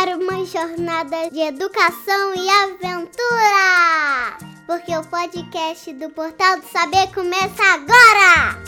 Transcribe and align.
para 0.00 0.16
uma 0.16 0.44
jornada 0.44 1.28
de 1.28 1.40
educação 1.40 2.32
e 2.32 2.48
aventura! 2.48 4.38
Porque 4.64 4.96
o 4.96 5.02
podcast 5.02 5.92
do 5.94 6.08
Portal 6.10 6.60
do 6.60 6.66
Saber 6.66 7.12
começa 7.12 7.60
agora! 7.64 8.62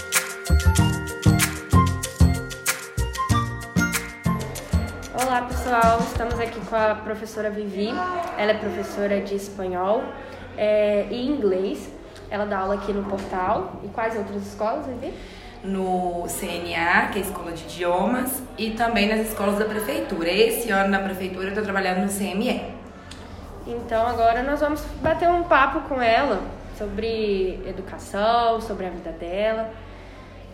Olá 5.22 5.42
pessoal, 5.42 6.00
estamos 6.00 6.40
aqui 6.40 6.58
com 6.66 6.74
a 6.74 6.96
professora 6.96 7.48
Vivi. 7.48 7.90
Ela 8.36 8.50
é 8.50 8.54
professora 8.54 9.20
de 9.20 9.36
espanhol 9.36 10.02
é, 10.56 11.06
e 11.12 11.28
inglês. 11.28 11.92
Ela 12.28 12.44
dá 12.44 12.58
aula 12.58 12.74
aqui 12.74 12.92
no 12.92 13.04
Portal. 13.04 13.80
E 13.84 13.88
quais 13.90 14.16
outras 14.16 14.44
escolas, 14.44 14.84
Vivi? 14.86 15.14
No 15.62 16.26
CNA, 16.26 17.08
que 17.12 17.18
é 17.18 17.22
a 17.22 17.24
Escola 17.24 17.52
de 17.52 17.64
Idiomas, 17.64 18.42
e 18.56 18.70
também 18.70 19.08
nas 19.08 19.28
escolas 19.28 19.58
da 19.58 19.64
prefeitura. 19.64 20.30
Esse 20.30 20.70
ano 20.70 20.90
na 20.90 21.00
prefeitura 21.00 21.44
eu 21.44 21.48
estou 21.50 21.64
trabalhando 21.64 22.00
no 22.00 22.08
CME. 22.08 22.62
Então 23.66 24.06
agora 24.06 24.42
nós 24.42 24.60
vamos 24.60 24.82
bater 25.02 25.28
um 25.28 25.42
papo 25.44 25.88
com 25.88 26.00
ela 26.00 26.42
sobre 26.76 27.60
educação, 27.66 28.60
sobre 28.60 28.86
a 28.86 28.90
vida 28.90 29.12
dela. 29.12 29.70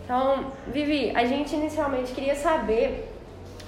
Então, 0.03 0.51
Vivi, 0.67 1.11
a 1.15 1.25
gente 1.25 1.55
inicialmente 1.55 2.13
queria 2.13 2.35
saber 2.35 3.13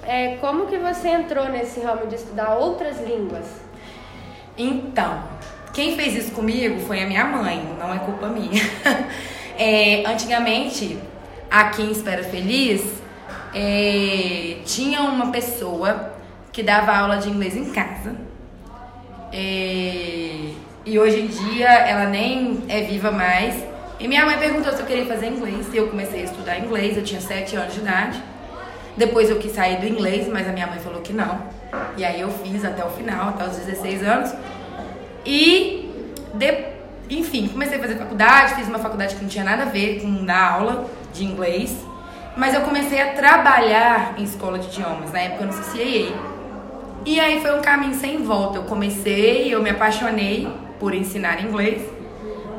é, 0.02 0.36
como 0.36 0.66
que 0.66 0.78
você 0.78 1.08
entrou 1.08 1.48
nesse 1.48 1.80
ramo 1.80 2.06
de 2.06 2.14
estudar 2.14 2.54
outras 2.56 3.00
línguas? 3.00 3.46
Então, 4.56 5.22
quem 5.72 5.96
fez 5.96 6.14
isso 6.14 6.32
comigo 6.32 6.80
foi 6.80 7.02
a 7.02 7.06
minha 7.06 7.24
mãe, 7.24 7.62
não 7.78 7.92
é 7.94 7.98
culpa 7.98 8.28
minha. 8.28 8.62
É, 9.62 10.06
antigamente, 10.06 10.98
aqui 11.50 11.82
em 11.82 11.90
Espera 11.90 12.22
Feliz, 12.22 12.82
é, 13.54 14.58
tinha 14.64 15.02
uma 15.02 15.32
pessoa 15.32 16.12
que 16.52 16.62
dava 16.62 16.96
aula 16.96 17.16
de 17.16 17.28
inglês 17.28 17.56
em 17.56 17.70
casa. 17.72 18.14
É, 19.32 20.50
e 20.86 20.98
hoje 20.98 21.20
em 21.20 21.26
dia 21.26 21.68
ela 21.68 22.06
nem 22.08 22.62
é 22.68 22.82
viva 22.82 23.10
mais. 23.10 23.64
E 23.98 24.08
minha 24.08 24.24
mãe 24.24 24.38
perguntou 24.38 24.72
se 24.72 24.80
eu 24.80 24.86
queria 24.86 25.06
fazer 25.06 25.26
inglês. 25.26 25.66
E 25.72 25.76
eu 25.76 25.88
comecei 25.88 26.22
a 26.22 26.24
estudar 26.24 26.58
inglês, 26.58 26.96
eu 26.96 27.02
tinha 27.02 27.20
7 27.20 27.56
anos 27.56 27.74
de 27.74 27.80
idade. 27.80 28.22
Depois 28.96 29.30
eu 29.30 29.38
quis 29.38 29.52
sair 29.52 29.78
do 29.80 29.86
inglês, 29.86 30.28
mas 30.28 30.48
a 30.48 30.52
minha 30.52 30.66
mãe 30.66 30.78
falou 30.78 31.00
que 31.00 31.12
não. 31.12 31.42
E 31.96 32.04
aí 32.04 32.20
eu 32.20 32.30
fiz 32.30 32.64
até 32.64 32.84
o 32.84 32.90
final, 32.90 33.30
até 33.30 33.44
os 33.44 33.56
16 33.56 34.02
anos. 34.02 34.34
E, 35.24 35.88
de, 36.34 36.64
enfim, 37.10 37.48
comecei 37.48 37.78
a 37.78 37.80
fazer 37.80 37.96
faculdade, 37.96 38.54
fiz 38.54 38.68
uma 38.68 38.78
faculdade 38.78 39.14
que 39.14 39.22
não 39.22 39.28
tinha 39.28 39.44
nada 39.44 39.62
a 39.62 39.66
ver 39.66 40.00
com 40.00 40.24
dar 40.24 40.52
aula 40.52 40.90
de 41.12 41.24
inglês. 41.24 41.76
Mas 42.36 42.54
eu 42.54 42.60
comecei 42.62 43.00
a 43.00 43.12
trabalhar 43.12 44.14
em 44.16 44.22
escola 44.22 44.58
de 44.58 44.68
idiomas, 44.68 45.12
na 45.12 45.20
época 45.20 45.46
no 45.46 45.52
CCAA. 45.52 46.40
E 47.04 47.18
aí 47.18 47.40
foi 47.40 47.56
um 47.58 47.62
caminho 47.62 47.94
sem 47.94 48.22
volta. 48.22 48.58
Eu 48.58 48.64
comecei, 48.64 49.52
eu 49.52 49.62
me 49.62 49.70
apaixonei 49.70 50.48
por 50.78 50.94
ensinar 50.94 51.42
inglês 51.42 51.82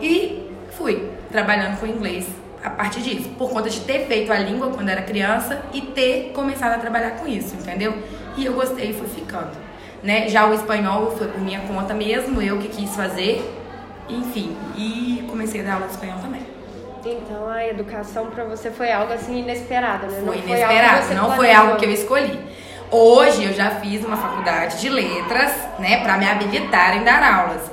e 0.02 0.50
fui 0.72 1.10
trabalhando 1.32 1.80
com 1.80 1.86
inglês 1.86 2.28
a 2.64 2.70
partir 2.70 3.02
disso, 3.02 3.30
por 3.38 3.50
conta 3.50 3.70
de 3.70 3.80
ter 3.82 4.06
feito 4.06 4.32
a 4.32 4.38
língua 4.38 4.70
quando 4.70 4.90
era 4.90 5.02
criança 5.02 5.64
e 5.74 5.82
ter 5.82 6.32
começado 6.34 6.74
a 6.74 6.78
trabalhar 6.78 7.12
com 7.12 7.28
isso, 7.28 7.56
entendeu? 7.56 7.94
E 8.38 8.46
eu 8.46 8.54
gostei 8.54 8.92
e 8.92 8.94
fui 8.94 9.08
ficando. 9.08 9.52
Né? 10.04 10.30
Já 10.30 10.48
o 10.48 10.54
espanhol 10.54 11.12
foi 11.18 11.28
por 11.28 11.42
minha 11.42 11.62
conta 11.62 11.94
mesmo, 11.94 12.42
eu 12.42 12.60
que 12.60 12.68
quis 12.68 12.96
fazer, 12.96 13.44
enfim, 14.08 14.56
e 14.76 15.26
comecei 15.28 15.62
a 15.62 15.64
dar 15.64 15.74
aula 15.74 15.88
de 15.88 15.94
espanhol 15.94 16.20
também. 16.20 16.51
Então 17.04 17.50
a 17.50 17.66
educação 17.66 18.28
para 18.28 18.44
você 18.44 18.70
foi 18.70 18.92
algo 18.92 19.12
assim 19.12 19.40
inesperado, 19.40 20.06
né? 20.06 20.22
Foi 20.24 20.38
não 20.38 20.44
inesperado, 20.44 21.04
foi 21.04 21.16
não 21.16 21.32
foi 21.32 21.52
algo 21.52 21.76
que 21.78 21.86
eu 21.86 21.92
escolhi. 21.92 22.40
Hoje 22.92 23.46
eu 23.46 23.54
já 23.54 23.72
fiz 23.72 24.06
uma 24.06 24.18
faculdade 24.18 24.80
de 24.80 24.90
letras, 24.90 25.52
né, 25.80 26.02
para 26.04 26.18
me 26.18 26.30
habilitar 26.30 26.98
em 26.98 27.04
dar 27.04 27.24
aulas. 27.24 27.72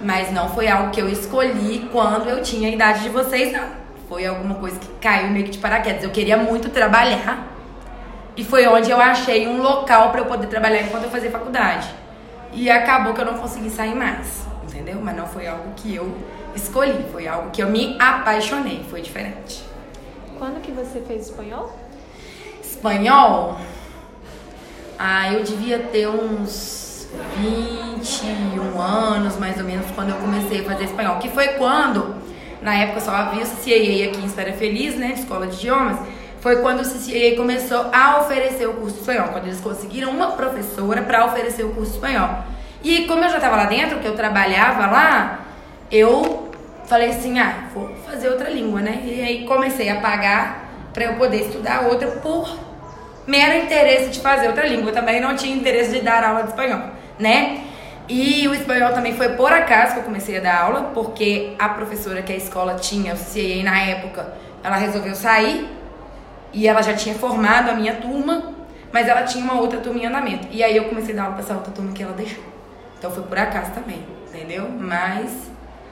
Mas 0.00 0.32
não 0.32 0.48
foi 0.48 0.66
algo 0.66 0.90
que 0.90 1.00
eu 1.00 1.08
escolhi 1.08 1.88
quando 1.92 2.28
eu 2.28 2.42
tinha 2.42 2.68
a 2.68 2.72
idade 2.72 3.02
de 3.02 3.08
vocês, 3.08 3.52
não. 3.52 3.66
Foi 4.08 4.26
alguma 4.26 4.54
coisa 4.56 4.78
que 4.78 4.88
caiu 5.00 5.28
meio 5.28 5.44
que 5.44 5.50
de 5.52 5.58
paraquedas. 5.58 6.02
Eu 6.02 6.10
queria 6.10 6.36
muito 6.36 6.68
trabalhar. 6.68 7.46
E 8.36 8.44
foi 8.44 8.66
onde 8.66 8.90
eu 8.90 9.00
achei 9.00 9.46
um 9.46 9.62
local 9.62 10.10
para 10.10 10.20
eu 10.20 10.26
poder 10.26 10.46
trabalhar 10.46 10.82
enquanto 10.82 11.04
eu 11.04 11.10
fazia 11.10 11.30
faculdade. 11.30 11.88
E 12.56 12.70
acabou 12.70 13.12
que 13.12 13.20
eu 13.20 13.26
não 13.26 13.34
consegui 13.34 13.68
sair 13.68 13.94
mais, 13.94 14.46
entendeu? 14.64 14.98
Mas 15.02 15.14
não 15.14 15.26
foi 15.26 15.46
algo 15.46 15.74
que 15.76 15.94
eu 15.94 16.16
escolhi, 16.54 17.04
foi 17.12 17.28
algo 17.28 17.50
que 17.50 17.62
eu 17.62 17.68
me 17.68 17.98
apaixonei, 18.00 18.82
foi 18.88 19.02
diferente. 19.02 19.62
Quando 20.38 20.62
que 20.62 20.72
você 20.72 21.02
fez 21.06 21.26
espanhol? 21.26 21.78
Espanhol? 22.62 23.58
Ah, 24.98 25.30
eu 25.34 25.44
devia 25.44 25.78
ter 25.80 26.08
uns 26.08 27.06
21 27.36 28.80
anos, 28.80 29.36
mais 29.36 29.58
ou 29.58 29.64
menos, 29.64 29.84
quando 29.94 30.08
eu 30.10 30.16
comecei 30.16 30.62
a 30.62 30.64
fazer 30.64 30.84
espanhol. 30.84 31.18
Que 31.18 31.28
foi 31.28 31.48
quando, 31.48 32.16
na 32.62 32.74
época 32.74 33.00
só 33.00 33.10
havia 33.10 33.44
o 33.44 33.46
CCAA 33.46 34.08
aqui 34.08 34.20
em 34.22 34.24
Espera 34.24 34.54
Feliz, 34.54 34.96
né, 34.96 35.12
de 35.12 35.20
Escola 35.20 35.46
de 35.46 35.56
Idiomas, 35.56 35.98
foi 36.40 36.56
quando 36.62 36.80
o 36.80 36.82
CCAA 36.82 37.36
começou 37.36 37.86
a 37.92 38.20
oferecer 38.20 38.66
o 38.66 38.74
curso 38.74 39.00
espanhol, 39.00 39.28
quando 39.28 39.46
eles 39.46 39.60
conseguiram 39.60 40.10
uma 40.10 40.32
professora 40.32 41.02
para 41.02 41.24
oferecer 41.24 41.64
o 41.64 41.74
curso 41.74 41.94
espanhol. 41.94 42.44
E 42.82 43.04
como 43.06 43.24
eu 43.24 43.28
já 43.28 43.36
estava 43.36 43.56
lá 43.56 43.64
dentro, 43.64 43.98
que 43.98 44.06
eu 44.06 44.14
trabalhava 44.14 44.86
lá, 44.86 45.40
eu 45.90 46.50
falei 46.86 47.10
assim, 47.10 47.38
ah, 47.38 47.64
vou 47.74 47.90
fazer 48.06 48.28
outra 48.28 48.48
língua, 48.48 48.80
né? 48.80 49.00
E 49.04 49.20
aí 49.20 49.44
comecei 49.44 49.88
a 49.88 50.00
pagar 50.00 50.70
para 50.92 51.04
eu 51.04 51.14
poder 51.14 51.42
estudar 51.42 51.82
outra 51.88 52.08
por 52.08 52.56
mero 53.26 53.64
interesse 53.64 54.10
de 54.10 54.20
fazer 54.20 54.46
outra 54.48 54.66
língua. 54.66 54.92
Também 54.92 55.20
não 55.20 55.34
tinha 55.34 55.54
interesse 55.54 55.92
de 55.92 56.00
dar 56.00 56.22
aula 56.22 56.42
de 56.42 56.50
espanhol, 56.50 56.82
né? 57.18 57.64
E 58.08 58.46
o 58.46 58.54
espanhol 58.54 58.92
também 58.92 59.14
foi 59.14 59.30
por 59.30 59.52
acaso 59.52 59.94
que 59.94 59.98
eu 60.00 60.04
comecei 60.04 60.38
a 60.38 60.40
dar 60.40 60.60
aula, 60.60 60.90
porque 60.94 61.54
a 61.58 61.68
professora 61.70 62.22
que 62.22 62.32
a 62.32 62.36
escola 62.36 62.74
tinha, 62.74 63.14
o 63.14 63.16
CIE 63.16 63.64
na 63.64 63.80
época, 63.80 64.32
ela 64.62 64.76
resolveu 64.76 65.14
sair 65.14 65.68
e 66.56 66.66
ela 66.66 66.80
já 66.80 66.94
tinha 66.94 67.14
formado 67.14 67.70
a 67.70 67.74
minha 67.74 67.94
turma, 67.96 68.54
mas 68.90 69.06
ela 69.06 69.22
tinha 69.24 69.44
uma 69.44 69.60
outra 69.60 69.78
turma 69.78 70.00
em 70.00 70.06
andamento. 70.06 70.48
E 70.50 70.64
aí 70.64 70.74
eu 70.74 70.84
comecei 70.84 71.12
a 71.12 71.16
dar 71.16 71.22
aula 71.24 71.34
para 71.34 71.44
essa 71.44 71.54
outra 71.54 71.70
turma 71.70 71.92
que 71.92 72.02
ela 72.02 72.14
deixou. 72.14 72.42
Então 72.98 73.10
foi 73.10 73.22
por 73.24 73.38
acaso 73.38 73.72
também, 73.72 74.02
entendeu? 74.28 74.66
Mas 74.68 75.50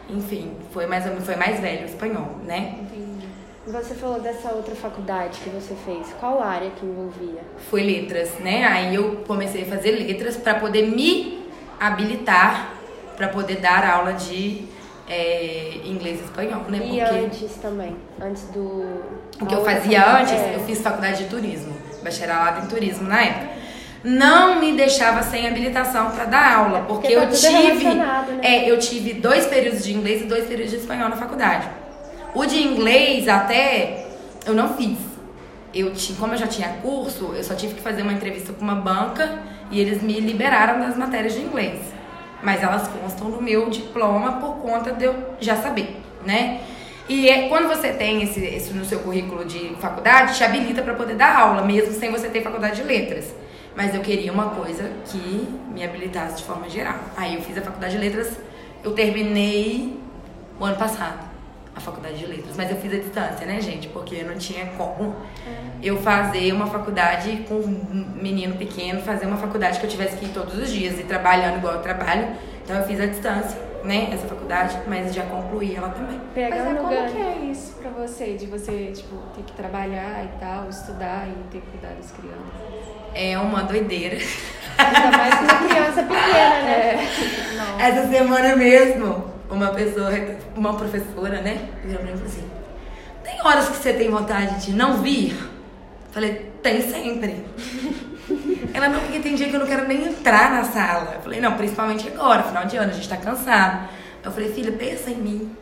enfim, 0.08 0.52
foi 0.72 0.86
mais, 0.86 1.04
foi 1.24 1.36
mais 1.36 1.60
velho 1.60 1.82
o 1.82 1.84
espanhol, 1.84 2.38
né? 2.46 2.76
Entendi. 2.80 3.28
Você 3.66 3.94
falou 3.94 4.20
dessa 4.20 4.52
outra 4.52 4.74
faculdade 4.74 5.38
que 5.40 5.50
você 5.50 5.74
fez. 5.84 6.14
Qual 6.18 6.42
área 6.42 6.70
que 6.70 6.84
envolvia? 6.84 7.40
Foi 7.70 7.82
letras, 7.82 8.38
né? 8.40 8.64
Aí 8.64 8.94
eu 8.94 9.22
comecei 9.26 9.62
a 9.62 9.66
fazer 9.66 9.92
letras 9.92 10.36
para 10.36 10.54
poder 10.54 10.88
me 10.88 11.44
habilitar 11.78 12.74
para 13.16 13.28
poder 13.28 13.56
dar 13.56 13.88
aula 13.88 14.12
de 14.12 14.64
é, 15.08 15.80
inglês 15.84 16.20
e 16.20 16.24
espanhol, 16.24 16.62
né? 16.68 16.78
E 16.78 17.00
Porque... 17.00 17.24
antes 17.24 17.54
também? 17.56 17.96
Antes 18.20 18.44
do. 18.48 18.84
O 19.40 19.46
que 19.46 19.54
eu 19.54 19.64
fazia 19.64 20.20
antes, 20.20 20.32
é... 20.32 20.54
eu 20.56 20.60
fiz 20.60 20.80
faculdade 20.80 21.24
de 21.24 21.30
turismo, 21.30 21.74
bacharelado 22.02 22.64
em 22.64 22.68
turismo 22.68 23.08
na 23.08 23.22
época 23.22 23.64
não 24.04 24.60
me 24.60 24.74
deixava 24.74 25.22
sem 25.22 25.48
habilitação 25.48 26.10
para 26.10 26.26
dar 26.26 26.58
aula, 26.58 26.82
porque, 26.82 27.08
porque 27.08 27.36
tá 27.38 27.50
eu 27.50 27.70
tive, 27.70 27.94
né? 27.94 28.24
é, 28.42 28.70
eu 28.70 28.78
tive 28.78 29.14
dois 29.14 29.46
períodos 29.46 29.82
de 29.82 29.94
inglês 29.94 30.20
e 30.20 30.26
dois 30.26 30.46
períodos 30.46 30.72
de 30.72 30.76
espanhol 30.76 31.08
na 31.08 31.16
faculdade. 31.16 31.66
O 32.34 32.44
de 32.44 32.62
inglês 32.62 33.26
até 33.28 34.06
eu 34.44 34.52
não 34.52 34.74
fiz. 34.74 34.98
Eu 35.72 35.92
tinha, 35.94 36.18
como 36.18 36.34
eu 36.34 36.36
já 36.36 36.46
tinha 36.46 36.68
curso, 36.82 37.32
eu 37.34 37.42
só 37.42 37.54
tive 37.54 37.74
que 37.74 37.80
fazer 37.80 38.02
uma 38.02 38.12
entrevista 38.12 38.52
com 38.52 38.62
uma 38.62 38.74
banca 38.74 39.38
e 39.70 39.80
eles 39.80 40.02
me 40.02 40.20
liberaram 40.20 40.80
das 40.80 40.96
matérias 40.98 41.32
de 41.32 41.40
inglês. 41.40 41.80
Mas 42.44 42.62
elas 42.62 42.86
constam 42.86 43.28
no 43.28 43.42
meu 43.42 43.70
diploma 43.70 44.32
por 44.34 44.56
conta 44.56 44.92
de 44.92 45.04
eu 45.04 45.14
já 45.40 45.56
saber, 45.56 45.96
né? 46.24 46.60
E 47.08 47.28
é, 47.28 47.48
quando 47.48 47.68
você 47.68 47.92
tem 47.92 48.22
esse, 48.22 48.40
esse 48.44 48.72
no 48.72 48.84
seu 48.84 49.00
currículo 49.00 49.44
de 49.44 49.74
faculdade, 49.80 50.36
te 50.36 50.44
habilita 50.44 50.82
para 50.82 50.94
poder 50.94 51.16
dar 51.16 51.38
aula, 51.38 51.62
mesmo 51.62 51.92
sem 51.92 52.10
você 52.10 52.28
ter 52.28 52.42
faculdade 52.42 52.76
de 52.76 52.82
letras. 52.82 53.34
Mas 53.76 53.94
eu 53.94 54.00
queria 54.00 54.32
uma 54.32 54.50
coisa 54.50 54.90
que 55.06 55.48
me 55.72 55.82
habilitasse 55.82 56.36
de 56.36 56.44
forma 56.44 56.68
geral. 56.68 56.98
Aí 57.16 57.34
eu 57.34 57.42
fiz 57.42 57.58
a 57.58 57.62
faculdade 57.62 57.94
de 57.94 57.98
letras, 57.98 58.38
eu 58.82 58.92
terminei 58.92 59.98
o 60.60 60.64
ano 60.64 60.76
passado 60.76 61.33
a 61.74 61.80
faculdade 61.80 62.18
de 62.18 62.26
letras, 62.26 62.56
mas 62.56 62.70
eu 62.70 62.76
fiz 62.76 62.92
a 62.92 62.96
distância, 62.96 63.46
né, 63.46 63.60
gente? 63.60 63.88
Porque 63.88 64.22
não 64.22 64.36
tinha 64.36 64.66
como 64.76 65.16
é. 65.46 65.50
eu 65.82 65.96
fazer 66.00 66.52
uma 66.52 66.66
faculdade 66.66 67.44
com 67.48 67.54
um 67.54 68.06
menino 68.14 68.56
pequeno, 68.56 69.00
fazer 69.02 69.26
uma 69.26 69.36
faculdade 69.36 69.80
que 69.80 69.86
eu 69.86 69.90
tivesse 69.90 70.16
que 70.16 70.26
ir 70.26 70.28
todos 70.28 70.56
os 70.56 70.70
dias 70.70 70.98
e 71.00 71.02
trabalhando 71.02 71.58
igual 71.58 71.74
eu 71.74 71.82
trabalho. 71.82 72.28
Então 72.62 72.76
eu 72.76 72.84
fiz 72.84 73.00
a 73.00 73.06
distância, 73.06 73.58
né, 73.82 74.10
essa 74.12 74.26
faculdade, 74.26 74.78
mas 74.86 75.12
já 75.12 75.24
concluí 75.24 75.74
ela 75.74 75.88
também. 75.88 76.20
Pegando 76.32 76.64
mas 76.64 76.76
é, 76.76 76.78
como 76.78 76.88
ganho. 76.88 77.12
que 77.12 77.18
é 77.18 77.50
isso 77.50 77.74
pra 77.74 77.90
você, 77.90 78.34
de 78.34 78.46
você, 78.46 78.92
tipo, 78.94 79.16
ter 79.34 79.42
que 79.42 79.52
trabalhar 79.52 80.24
e 80.24 80.38
tal, 80.38 80.68
estudar 80.68 81.28
e 81.28 81.34
ter 81.50 81.60
que 81.60 81.70
cuidar 81.72 81.94
das 81.94 82.12
crianças? 82.12 82.84
é 83.14 83.38
uma 83.38 83.62
doideira. 83.62 84.18
Ainda 84.76 85.16
mais 85.16 85.34
com 85.36 85.44
uma 85.44 85.68
criança 85.68 86.02
pequena, 86.02 86.62
né? 86.62 86.94
É. 87.78 87.88
Essa 87.88 88.08
semana 88.08 88.56
mesmo, 88.56 89.23
uma 89.54 89.68
pessoa, 89.68 90.10
uma 90.56 90.74
professora, 90.74 91.40
né, 91.40 91.68
virou 91.84 92.02
pra 92.02 92.06
mim 92.06 92.14
e 92.14 92.18
falou 92.18 92.32
assim: 92.32 92.50
tem 93.22 93.46
horas 93.46 93.68
que 93.68 93.76
você 93.76 93.92
tem 93.92 94.10
vontade 94.10 94.66
de 94.66 94.72
não 94.72 95.02
vir 95.02 95.54
Falei, 96.14 96.48
tem 96.62 96.80
sempre. 96.80 97.44
Ela, 98.72 98.88
não, 98.88 99.00
porque 99.00 99.18
tem 99.18 99.34
dia 99.34 99.48
que 99.48 99.56
eu 99.56 99.58
não 99.58 99.66
quero 99.66 99.88
nem 99.88 100.04
entrar 100.06 100.52
na 100.52 100.62
sala. 100.62 101.14
Eu 101.16 101.20
falei, 101.22 101.40
não, 101.40 101.56
principalmente 101.56 102.06
agora, 102.06 102.44
final 102.44 102.64
de 102.66 102.76
ano, 102.76 102.92
a 102.92 102.94
gente 102.94 103.08
tá 103.08 103.16
cansado. 103.16 103.88
Eu 104.22 104.30
falei, 104.30 104.52
filha, 104.52 104.70
pensa 104.70 105.10
em 105.10 105.16
mim. 105.16 105.56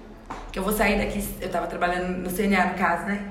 Que 0.53 0.59
eu 0.59 0.63
vou 0.63 0.75
sair 0.75 0.99
daqui, 0.99 1.27
eu 1.41 1.49
tava 1.49 1.67
trabalhando 1.67 2.19
no 2.19 2.31
CNA 2.31 2.67
no 2.67 2.75
caso, 2.75 3.07
né? 3.07 3.23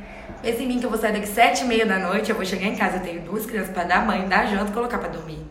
Pensa 0.42 0.64
em 0.64 0.68
mim 0.68 0.80
que 0.80 0.86
eu 0.88 0.90
vou 0.90 0.98
sair 0.98 1.14
daqui 1.14 1.28
sete 1.28 1.64
e 1.64 1.68
meia 1.68 1.86
da 1.86 2.00
noite, 2.00 2.32
eu 2.32 2.36
vou 2.36 2.44
chegar 2.44 2.66
em 2.66 2.76
casa, 2.76 2.98
eu 2.98 3.02
tenho 3.02 3.22
duas 3.22 3.46
crianças 3.46 3.72
pra 3.72 3.84
dar 3.84 4.04
banho, 4.04 4.28
dar 4.28 4.48
janta 4.48 4.72
e 4.72 4.74
colocar 4.74 4.98
pra 4.98 5.10
dormir. 5.10 5.46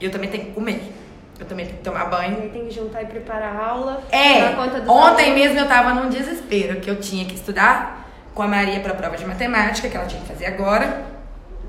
E 0.00 0.06
eu 0.06 0.10
também 0.10 0.30
tenho 0.30 0.46
que 0.46 0.52
comer. 0.52 0.90
Eu 1.38 1.46
também 1.46 1.66
tenho 1.66 1.78
que 1.78 1.84
tomar 1.84 2.06
banho. 2.06 2.36
Aí 2.42 2.48
tem 2.48 2.66
que 2.66 2.74
juntar 2.74 3.02
e 3.02 3.06
preparar 3.06 3.54
a 3.54 3.66
aula. 3.66 4.02
É, 4.10 4.48
ontem 4.90 5.26
alunos. 5.26 5.34
mesmo 5.34 5.58
eu 5.60 5.68
tava 5.68 5.94
num 5.94 6.08
desespero, 6.08 6.80
que 6.80 6.90
eu 6.90 6.98
tinha 6.98 7.24
que 7.24 7.34
estudar 7.34 8.08
com 8.34 8.42
a 8.42 8.48
Maria 8.48 8.80
pra 8.80 8.94
prova 8.94 9.16
de 9.16 9.24
matemática, 9.24 9.88
que 9.88 9.96
ela 9.96 10.06
tinha 10.06 10.20
que 10.20 10.28
fazer 10.28 10.46
agora. 10.46 11.04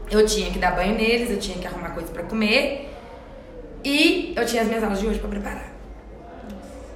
Eu 0.10 0.26
tinha 0.26 0.52
que 0.52 0.58
dar 0.58 0.72
banho 0.72 0.96
neles, 0.96 1.30
eu 1.30 1.40
tinha 1.40 1.58
que 1.58 1.68
arrumar 1.68 1.90
coisa 1.90 2.12
pra 2.12 2.24
comer. 2.24 2.92
E 3.84 4.34
eu 4.36 4.46
tinha 4.46 4.64
as 4.64 4.68
minhas 4.68 4.84
aulas 4.84 5.00
de 5.00 5.08
hoje 5.08 5.20
pra 5.20 5.30
preparar. 5.30 5.70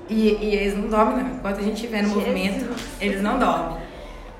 E, 0.09 0.37
e 0.41 0.55
eles 0.55 0.75
não 0.75 0.89
dormem, 0.89 1.23
não. 1.23 1.35
Enquanto 1.35 1.59
a 1.59 1.63
gente 1.63 1.75
estiver 1.75 2.01
no 2.01 2.09
Jesus. 2.09 2.27
movimento, 2.27 2.75
eles 2.99 3.21
não 3.21 3.37
dormem. 3.37 3.77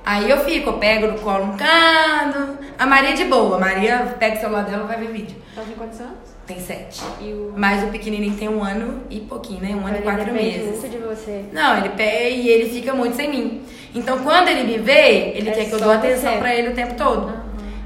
Aí 0.04 0.28
eu 0.28 0.38
fico, 0.44 0.70
eu 0.70 0.78
pego 0.78 1.06
no 1.06 1.18
colo 1.20 1.44
um 1.44 1.56
canto. 1.56 2.58
A 2.78 2.84
Maria 2.84 3.10
é 3.10 3.14
de 3.14 3.24
boa. 3.24 3.56
A 3.56 3.60
Maria 3.60 4.14
pega 4.18 4.36
o 4.36 4.40
celular 4.40 4.64
dela 4.64 4.84
e 4.84 4.86
vai 4.86 4.98
ver 4.98 5.12
vídeo. 5.12 5.36
Ela 5.56 5.64
tem 5.64 5.74
quantos 5.74 6.00
anos? 6.00 6.33
Tem 6.46 6.60
sete. 6.60 7.00
O. 7.22 7.52
Mas 7.56 7.82
o 7.82 7.86
pequenininho 7.86 8.36
tem 8.36 8.48
um 8.48 8.62
ano 8.62 9.02
e 9.08 9.20
pouquinho, 9.20 9.60
né? 9.62 9.74
Um 9.74 9.86
ano 9.86 9.98
e 9.98 10.02
quatro 10.02 10.32
meses. 10.32 10.68
muito 10.68 10.88
de 10.88 10.98
você. 10.98 11.44
Não, 11.52 11.78
ele 11.78 11.88
pega 11.90 12.28
e 12.28 12.48
ele 12.48 12.68
fica 12.68 12.92
muito 12.92 13.16
sem 13.16 13.30
mim. 13.30 13.62
Então, 13.94 14.18
quando 14.18 14.48
ele 14.48 14.64
me 14.64 14.78
vê, 14.78 15.32
ele 15.34 15.48
É 15.48 15.52
quer 15.52 15.64
que 15.66 15.72
eu 15.72 15.80
dou 15.80 15.90
atenção 15.90 16.38
pra 16.38 16.54
ele 16.54 16.68
o 16.68 16.74
tempo 16.74 16.94
todo. 16.94 17.32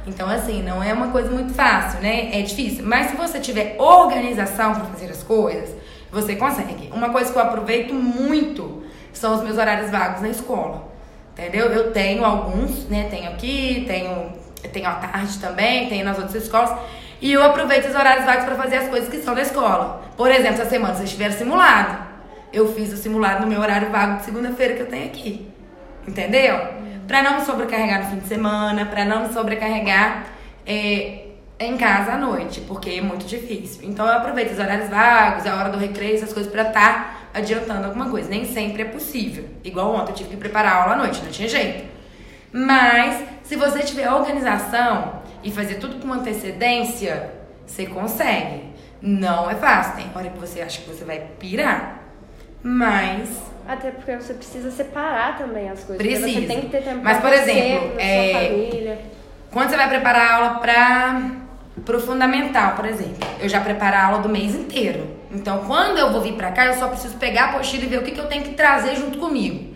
Então, 0.07 0.29
assim, 0.29 0.63
não 0.63 0.83
é 0.83 0.93
uma 0.93 1.09
coisa 1.09 1.31
muito 1.31 1.53
fácil, 1.53 2.01
né? 2.01 2.31
É 2.33 2.43
difícil. 2.43 2.85
Mas 2.85 3.11
se 3.11 3.17
você 3.17 3.39
tiver 3.39 3.77
organização 3.79 4.75
pra 4.75 4.85
fazer 4.87 5.11
as 5.11 5.23
coisas, 5.23 5.77
você 6.11 6.35
consegue. 6.35 6.91
Uma 6.93 7.11
coisa 7.11 7.31
que 7.31 7.39
eu 7.39 7.43
aproveito 7.43 7.93
muito 7.95 8.83
são 9.13 9.35
os 9.35 9.43
meus 9.43 9.59
horários 9.59 9.91
vagos 9.91 10.23
na 10.23 10.31
escola. 10.31 10.89
Entendeu? 11.33 11.67
Eu 11.67 11.93
tenho 11.93 12.25
alguns, 12.25 12.89
né? 12.89 13.07
Tenho 13.11 13.29
aqui, 13.29 13.85
tenho, 13.87 14.33
tenho 14.73 14.89
à 14.89 14.95
tarde 14.95 15.39
também, 15.39 15.89
tenho 15.89 16.05
nas 16.05 16.19
outras 16.19 16.43
escolas. 16.43 16.71
E 17.21 17.33
eu 17.33 17.43
aproveito 17.43 17.87
os 17.87 17.95
horários 17.95 18.25
vagos 18.25 18.45
pra 18.45 18.55
fazer 18.55 18.77
as 18.77 18.89
coisas 18.89 19.09
que 19.09 19.19
são 19.19 19.35
da 19.35 19.43
escola. 19.43 20.03
Por 20.17 20.31
exemplo, 20.31 20.61
essa 20.61 20.71
semana 20.71 20.95
vocês 20.95 21.11
tiveram 21.11 21.35
simulado. 21.35 21.99
Eu 22.53 22.73
fiz 22.73 22.93
o 22.93 22.97
simulado 22.97 23.43
no 23.43 23.47
meu 23.47 23.61
horário 23.61 23.91
vago 23.91 24.19
de 24.19 24.25
segunda-feira 24.25 24.75
que 24.75 24.81
eu 24.81 24.87
tenho 24.87 25.07
aqui. 25.07 25.51
Entendeu? 26.07 26.59
Pra 27.07 27.23
não 27.23 27.39
me 27.39 27.45
sobrecarregar 27.45 28.05
no 28.05 28.11
fim 28.11 28.19
de 28.19 28.29
semana, 28.29 28.87
pra 28.87 29.05
não 29.05 29.27
me 29.27 29.33
sobrecarregar 29.33 30.27
é, 30.67 31.25
em 31.59 31.77
casa 31.77 32.13
à 32.13 32.19
noite, 32.19 32.61
porque 32.63 32.91
é 32.91 33.01
muito 33.01 33.27
difícil. 33.27 33.89
Então 33.89 34.07
eu 34.07 34.13
aproveito 34.13 34.53
os 34.53 34.59
horários 34.59 34.89
vagos, 34.89 35.47
a 35.47 35.57
hora 35.57 35.71
do 35.71 35.79
recreio, 35.79 36.15
essas 36.15 36.33
coisas 36.33 36.51
pra 36.51 36.63
estar 36.63 37.31
adiantando 37.35 37.87
alguma 37.87 38.09
coisa. 38.09 38.29
Nem 38.29 38.45
sempre 38.45 38.83
é 38.83 38.85
possível. 38.85 39.45
Igual 39.65 39.95
ontem 39.95 40.13
eu 40.13 40.17
tive 40.17 40.31
que 40.31 40.37
preparar 40.37 40.73
a 40.73 40.83
aula 40.83 40.95
à 40.95 40.97
noite, 40.97 41.23
não 41.23 41.31
tinha 41.31 41.49
jeito. 41.49 41.85
Mas 42.53 43.25
se 43.43 43.57
você 43.57 43.81
tiver 43.81 44.11
organização 44.11 45.18
e 45.43 45.51
fazer 45.51 45.77
tudo 45.77 45.97
com 46.05 46.13
antecedência, 46.13 47.33
você 47.67 47.87
consegue. 47.87 48.63
Não 49.01 49.51
é 49.51 49.55
fácil. 49.55 49.95
Tem 49.97 50.07
hora 50.15 50.29
que 50.31 50.39
você 50.39 50.61
acha 50.61 50.81
que 50.81 50.89
você 50.89 51.05
vai 51.05 51.19
pirar. 51.39 52.03
Mas 52.63 53.29
Até 53.67 53.91
porque 53.91 54.17
você 54.17 54.35
precisa 54.35 54.71
separar 54.71 55.39
também 55.39 55.69
as 55.71 55.85
coisas. 55.85 55.97
porque 55.97 56.17
Você 56.17 56.23
Precisa. 56.23 56.47
tem 56.47 56.61
que 56.63 56.67
ter 56.69 56.83
tempo 56.83 57.01
Mas, 57.05 57.19
por 57.19 57.33
exemplo, 57.33 57.93
é, 57.99 58.31
sua 58.33 58.41
família. 58.41 58.99
Quando 59.51 59.71
você 59.71 59.77
vai 59.77 59.89
preparar 59.89 60.31
a 60.31 60.35
aula 60.37 60.55
para 60.61 61.31
pro 61.85 62.01
fundamental, 62.01 62.75
por 62.75 62.87
exemplo, 62.87 63.27
eu 63.41 63.49
já 63.49 63.61
preparo 63.61 63.95
a 63.97 64.05
aula 64.07 64.19
do 64.19 64.29
mês 64.29 64.55
inteiro. 64.55 65.07
Então, 65.31 65.65
quando 65.67 65.97
eu 65.99 66.11
vou 66.11 66.21
vir 66.21 66.33
pra 66.35 66.51
cá, 66.51 66.67
eu 66.67 66.75
só 66.75 66.89
preciso 66.89 67.17
pegar 67.19 67.45
a 67.45 67.49
apostila 67.51 67.85
e 67.85 67.87
ver 67.87 67.99
o 67.99 68.03
que, 68.03 68.11
que 68.11 68.21
eu 68.21 68.27
tenho 68.27 68.43
que 68.43 68.55
trazer 68.55 68.97
junto 68.97 69.19
comigo. 69.19 69.68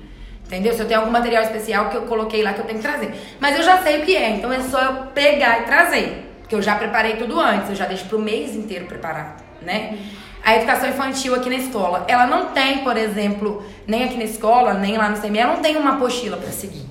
Entendeu? 0.52 0.74
Se 0.74 0.80
eu 0.80 0.86
tenho 0.86 1.00
algum 1.00 1.10
material 1.10 1.42
especial 1.42 1.88
que 1.88 1.96
eu 1.96 2.02
coloquei 2.02 2.42
lá 2.42 2.52
que 2.52 2.60
eu 2.60 2.66
tenho 2.66 2.78
que 2.78 2.86
trazer. 2.86 3.10
Mas 3.40 3.56
eu 3.56 3.62
já 3.62 3.78
sei 3.78 4.02
o 4.02 4.04
que 4.04 4.14
é, 4.14 4.28
então 4.28 4.52
é 4.52 4.60
só 4.60 4.82
eu 4.82 4.92
pegar 5.14 5.60
e 5.60 5.62
trazer. 5.62 6.30
Porque 6.40 6.54
eu 6.54 6.60
já 6.60 6.74
preparei 6.74 7.16
tudo 7.16 7.40
antes, 7.40 7.70
eu 7.70 7.74
já 7.74 7.86
deixo 7.86 8.04
pro 8.04 8.18
mês 8.18 8.54
inteiro 8.54 8.84
preparado, 8.84 9.42
né? 9.62 9.96
A 10.44 10.54
educação 10.56 10.90
infantil 10.90 11.34
aqui 11.34 11.48
na 11.48 11.56
escola, 11.56 12.04
ela 12.06 12.26
não 12.26 12.48
tem, 12.48 12.78
por 12.78 12.98
exemplo, 12.98 13.64
nem 13.86 14.04
aqui 14.04 14.18
na 14.18 14.24
escola, 14.24 14.74
nem 14.74 14.98
lá 14.98 15.08
no 15.08 15.18
CME, 15.18 15.38
ela 15.38 15.54
não 15.54 15.62
tem 15.62 15.74
uma 15.74 15.94
apostila 15.94 16.36
para 16.36 16.50
seguir. 16.50 16.84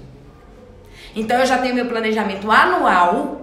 Então 1.15 1.37
eu 1.37 1.45
já 1.45 1.59
tenho 1.59 1.75
meu 1.75 1.85
planejamento 1.85 2.49
anual, 2.49 3.41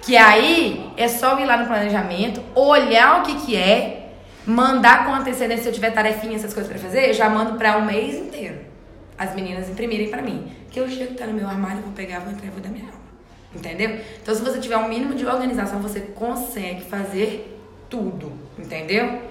que 0.00 0.16
aí 0.16 0.90
é 0.96 1.06
só 1.06 1.38
ir 1.38 1.44
lá 1.44 1.58
no 1.58 1.66
planejamento, 1.66 2.40
olhar 2.54 3.20
o 3.20 3.22
que 3.24 3.34
que 3.44 3.56
é, 3.56 4.12
mandar 4.46 5.04
com 5.04 5.12
antecedência 5.12 5.64
se 5.64 5.68
eu 5.68 5.74
tiver 5.74 5.90
tarefinha, 5.90 6.36
essas 6.36 6.54
coisas 6.54 6.72
pra 6.72 6.80
fazer, 6.80 7.10
eu 7.10 7.12
já 7.12 7.28
mando 7.28 7.58
pra 7.58 7.76
um 7.76 7.84
mês 7.84 8.14
inteiro. 8.14 8.65
As 9.18 9.34
meninas 9.34 9.68
imprimirem 9.68 10.08
pra 10.10 10.20
mim. 10.22 10.50
Que 10.70 10.80
eu 10.80 10.88
chego, 10.88 11.14
tá 11.14 11.26
no 11.26 11.32
meu 11.34 11.48
armário, 11.48 11.80
vou 11.82 11.92
pegar, 11.92 12.20
vou 12.20 12.32
entrar 12.32 12.46
e 12.46 12.50
vou 12.50 12.60
dar 12.60 12.68
minha 12.68 12.84
aula. 12.84 12.96
Entendeu? 13.54 13.98
Então 14.22 14.34
se 14.34 14.42
você 14.42 14.58
tiver 14.58 14.76
um 14.76 14.88
mínimo 14.88 15.14
de 15.14 15.24
organização, 15.26 15.80
você 15.80 16.00
consegue 16.00 16.82
fazer 16.82 17.58
tudo, 17.88 18.32
entendeu? 18.58 19.22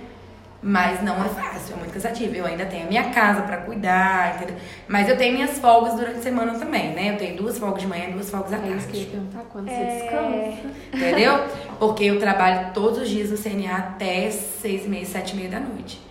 Mas 0.67 1.03
não 1.03 1.23
é 1.23 1.29
fácil, 1.29 1.75
é 1.75 1.77
muito 1.77 1.93
cansativo. 1.93 2.33
Eu 2.35 2.43
ainda 2.47 2.65
tenho 2.65 2.85
a 2.85 2.87
minha 2.87 3.03
casa 3.11 3.43
pra 3.43 3.57
cuidar, 3.57 4.35
entendeu? 4.37 4.55
Mas 4.87 5.07
eu 5.07 5.15
tenho 5.15 5.33
minhas 5.35 5.59
folgas 5.59 5.93
durante 5.93 6.17
a 6.17 6.21
semana 6.23 6.57
também, 6.57 6.91
né? 6.95 7.13
Eu 7.13 7.17
tenho 7.17 7.37
duas 7.37 7.59
folgas 7.59 7.81
de 7.83 7.87
manhã 7.87 8.09
e 8.09 8.13
duas 8.13 8.31
folgas 8.31 8.53
à 8.53 8.57
É 8.57 8.69
isso 8.71 8.87
que 8.87 8.97
eu 8.97 9.01
ia 9.01 9.05
tarde. 9.05 9.11
perguntar 9.11 9.43
quando 9.51 9.69
É. 9.69 9.75
você 9.75 10.01
descansa. 10.01 10.75
Entendeu? 10.91 11.33
Porque 11.77 12.05
eu 12.05 12.19
trabalho 12.19 12.73
todos 12.73 12.97
os 12.99 13.07
dias 13.09 13.29
no 13.29 13.37
CNA 13.37 13.75
até 13.77 14.31
seis 14.31 14.85
e 14.85 14.89
meia, 14.89 15.05
sete 15.05 15.33
e 15.33 15.35
meia 15.35 15.49
da 15.49 15.59
noite. 15.59 16.01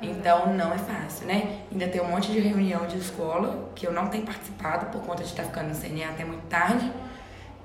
Então 0.00 0.52
não 0.54 0.72
é 0.72 0.78
fácil, 0.78 1.26
né? 1.26 1.58
Ainda 1.72 1.88
tem 1.88 2.00
um 2.00 2.08
monte 2.08 2.30
de 2.30 2.38
reunião 2.38 2.86
de 2.86 2.98
escola 2.98 3.68
que 3.74 3.86
eu 3.86 3.92
não 3.92 4.06
tenho 4.06 4.24
participado 4.24 4.86
por 4.86 5.00
conta 5.02 5.22
de 5.24 5.28
estar 5.30 5.42
ficando 5.44 5.68
no 5.68 5.74
CNA 5.74 6.10
até 6.10 6.24
muito 6.24 6.46
tarde. 6.48 6.90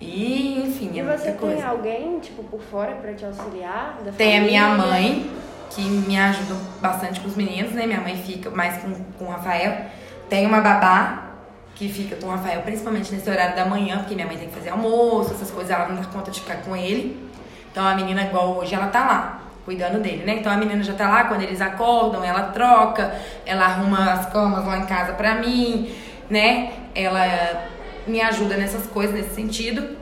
E, 0.01 0.61
enfim, 0.65 0.89
E 0.93 0.99
é 0.99 1.03
muita 1.03 1.17
você 1.19 1.31
tem 1.31 1.35
coisa. 1.37 1.67
alguém, 1.67 2.19
tipo, 2.19 2.43
por 2.43 2.59
fora 2.61 2.93
pra 2.95 3.13
te 3.13 3.23
auxiliar? 3.25 3.97
Da 4.03 4.11
Tem 4.11 4.37
a 4.37 4.41
família? 4.41 4.41
minha 4.67 4.77
mãe, 4.77 5.31
que 5.69 5.81
me 5.81 6.19
ajuda 6.19 6.55
bastante 6.81 7.19
com 7.21 7.27
os 7.27 7.35
meninos, 7.35 7.71
né? 7.73 7.85
Minha 7.85 8.01
mãe 8.01 8.15
fica 8.17 8.49
mais 8.49 8.81
com, 8.81 8.93
com 9.17 9.25
o 9.25 9.29
Rafael. 9.29 9.85
Tem 10.27 10.45
uma 10.45 10.59
babá 10.61 11.29
que 11.75 11.87
fica 11.87 12.15
com 12.17 12.27
o 12.27 12.29
Rafael, 12.31 12.61
principalmente 12.63 13.13
nesse 13.13 13.29
horário 13.29 13.55
da 13.55 13.65
manhã, 13.65 13.99
porque 13.99 14.15
minha 14.15 14.27
mãe 14.27 14.37
tem 14.37 14.47
que 14.49 14.55
fazer 14.55 14.69
almoço, 14.69 15.33
essas 15.33 15.49
coisas, 15.51 15.71
ela 15.71 15.87
não 15.87 15.95
dá 15.95 16.03
conta 16.07 16.31
de 16.31 16.39
ficar 16.41 16.57
com 16.57 16.75
ele. 16.75 17.29
Então 17.71 17.85
a 17.85 17.95
menina, 17.95 18.23
igual 18.23 18.55
hoje, 18.57 18.75
ela 18.75 18.87
tá 18.87 19.05
lá, 19.05 19.42
cuidando 19.65 19.99
dele, 19.99 20.23
né? 20.25 20.35
Então 20.39 20.51
a 20.51 20.57
menina 20.57 20.83
já 20.83 20.93
tá 20.93 21.09
lá, 21.09 21.25
quando 21.25 21.41
eles 21.41 21.61
acordam, 21.61 22.23
ela 22.23 22.43
troca, 22.43 23.15
ela 23.45 23.65
arruma 23.65 24.13
as 24.13 24.25
camas 24.31 24.65
lá 24.65 24.77
em 24.79 24.85
casa 24.85 25.13
pra 25.13 25.35
mim, 25.35 25.91
né? 26.29 26.71
Ela 26.93 27.67
me 28.05 28.21
ajuda 28.21 28.57
nessas 28.57 28.85
coisas, 28.87 29.15
nesse 29.15 29.35
sentido. 29.35 29.97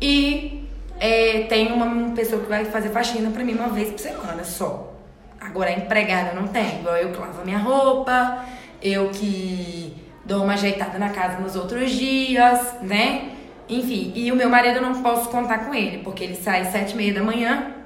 E 0.00 0.68
é, 1.00 1.46
tem 1.48 1.72
uma 1.72 2.14
pessoa 2.14 2.42
que 2.42 2.48
vai 2.48 2.64
fazer 2.64 2.90
faxina 2.90 3.30
pra 3.30 3.44
mim 3.44 3.54
uma 3.54 3.68
vez 3.68 3.90
por 3.90 3.98
semana 3.98 4.44
só. 4.44 4.92
Agora, 5.40 5.70
empregada 5.70 6.32
não 6.32 6.48
tenho. 6.48 6.80
Igual 6.80 6.96
eu 6.96 7.12
que 7.12 7.18
lavo 7.18 7.44
minha 7.44 7.58
roupa, 7.58 8.44
eu 8.82 9.08
que 9.10 9.96
dou 10.24 10.42
uma 10.44 10.54
ajeitada 10.54 10.98
na 10.98 11.10
casa 11.10 11.38
nos 11.38 11.56
outros 11.56 11.90
dias, 11.92 12.74
né? 12.82 13.30
Enfim, 13.68 14.12
e 14.14 14.32
o 14.32 14.36
meu 14.36 14.48
marido 14.48 14.76
eu 14.76 14.82
não 14.82 15.02
posso 15.02 15.28
contar 15.28 15.66
com 15.66 15.74
ele, 15.74 15.98
porque 15.98 16.24
ele 16.24 16.34
sai 16.34 16.62
às 16.62 16.68
sete 16.68 16.94
e 16.94 16.96
meia 16.96 17.14
da 17.14 17.22
manhã 17.22 17.77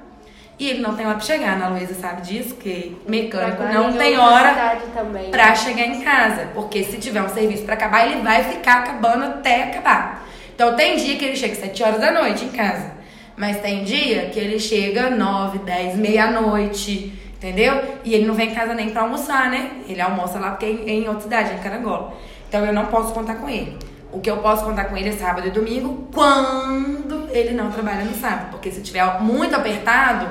e 0.64 0.70
ele 0.70 0.80
não 0.80 0.94
tem 0.94 1.06
hora 1.06 1.16
pra 1.16 1.24
chegar. 1.24 1.50
A 1.50 1.54
Ana 1.54 1.68
Luísa 1.68 1.94
sabe 1.94 2.22
disso, 2.22 2.54
que 2.54 2.96
mecânico 3.08 3.62
não 3.64 3.90
em 3.90 3.94
tem 3.94 4.18
hora 4.18 4.76
também. 4.94 5.30
pra 5.30 5.54
chegar 5.54 5.86
em 5.86 6.00
casa. 6.02 6.48
Porque 6.54 6.84
se 6.84 6.98
tiver 6.98 7.22
um 7.22 7.28
serviço 7.28 7.64
pra 7.64 7.74
acabar, 7.74 8.06
ele 8.06 8.20
vai 8.22 8.44
ficar 8.44 8.78
acabando 8.78 9.24
até 9.24 9.64
acabar. 9.64 10.26
Então 10.54 10.74
tem 10.76 10.96
dia 10.96 11.16
que 11.16 11.24
ele 11.24 11.36
chega 11.36 11.52
às 11.54 11.58
7 11.60 11.82
horas 11.82 12.00
da 12.00 12.12
noite 12.12 12.44
em 12.44 12.50
casa. 12.50 12.92
Mas 13.36 13.58
tem 13.60 13.82
dia 13.82 14.26
que 14.26 14.38
ele 14.38 14.58
chega 14.60 15.10
9, 15.10 15.58
10, 15.60 15.96
meia-noite, 15.96 17.12
entendeu? 17.36 17.82
E 18.04 18.14
ele 18.14 18.26
não 18.26 18.34
vem 18.34 18.50
em 18.50 18.54
casa 18.54 18.74
nem 18.74 18.90
pra 18.90 19.02
almoçar, 19.02 19.50
né? 19.50 19.70
Ele 19.88 20.00
almoça 20.00 20.38
lá 20.38 20.50
porque 20.50 20.66
é 20.66 20.70
em- 20.70 20.88
é 20.88 20.92
em 20.92 21.08
outra 21.08 21.22
cidade, 21.22 21.50
é 21.50 21.54
em 21.54 21.58
Carangola. 21.58 22.12
Então 22.48 22.64
eu 22.64 22.72
não 22.72 22.86
posso 22.86 23.12
contar 23.14 23.36
com 23.36 23.48
ele. 23.48 23.78
O 24.12 24.20
que 24.20 24.30
eu 24.30 24.36
posso 24.36 24.62
contar 24.64 24.84
com 24.84 24.96
ele 24.96 25.08
é 25.08 25.12
sábado 25.12 25.48
e 25.48 25.50
domingo, 25.50 26.06
quando 26.12 27.26
ele 27.30 27.52
não 27.52 27.70
trabalha 27.70 28.04
no 28.04 28.14
sábado. 28.14 28.50
Porque 28.50 28.70
se 28.70 28.82
tiver 28.82 29.02
muito 29.22 29.56
apertado, 29.56 30.28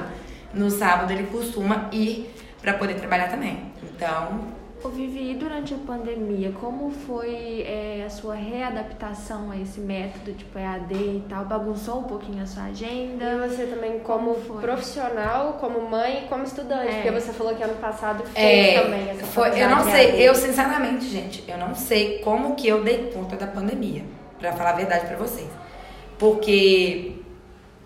no 0.53 0.69
sábado 0.69 1.11
ele 1.11 1.23
costuma 1.27 1.89
ir 1.91 2.33
pra 2.61 2.73
poder 2.73 2.95
trabalhar 2.95 3.29
também. 3.29 3.71
Então, 3.83 4.61
Ô 4.83 4.89
Vivi, 4.89 5.29
e 5.29 5.35
durante 5.35 5.75
a 5.75 5.77
pandemia, 5.77 6.51
como 6.59 6.89
foi 6.89 7.61
é, 7.67 8.03
a 8.03 8.09
sua 8.09 8.33
readaptação 8.33 9.51
a 9.51 9.55
esse 9.57 9.79
método 9.79 10.33
tipo 10.33 10.57
EAD 10.57 10.91
e 10.95 11.23
tal? 11.29 11.45
Bagunçou 11.45 11.99
um 11.99 12.03
pouquinho 12.05 12.41
a 12.41 12.47
sua 12.47 12.63
agenda? 12.63 13.23
E 13.25 13.47
você 13.47 13.67
também 13.67 13.99
como 13.99 14.33
Como 14.33 14.43
foi? 14.43 14.61
profissional, 14.63 15.53
como 15.59 15.87
mãe 15.87 16.23
e 16.25 16.27
como 16.27 16.43
estudante. 16.43 16.87
É. 16.87 16.95
Porque 16.95 17.11
você 17.11 17.31
falou 17.31 17.53
que 17.55 17.61
ano 17.61 17.75
passado 17.75 18.23
fez 18.23 18.35
É, 18.77 18.81
também 18.81 19.09
essa 19.11 19.23
foi, 19.27 19.61
eu 19.61 19.69
não 19.69 19.83
sei, 19.83 20.27
eu 20.27 20.33
sinceramente, 20.33 21.05
gente, 21.05 21.43
eu 21.47 21.59
não 21.59 21.75
sei 21.75 22.17
como 22.23 22.55
que 22.55 22.67
eu 22.67 22.83
dei 22.83 23.11
conta 23.13 23.35
da 23.35 23.45
pandemia, 23.45 24.03
pra 24.39 24.51
falar 24.53 24.71
a 24.71 24.77
verdade 24.77 25.05
pra 25.05 25.15
vocês. 25.17 25.47
porque 26.17 27.17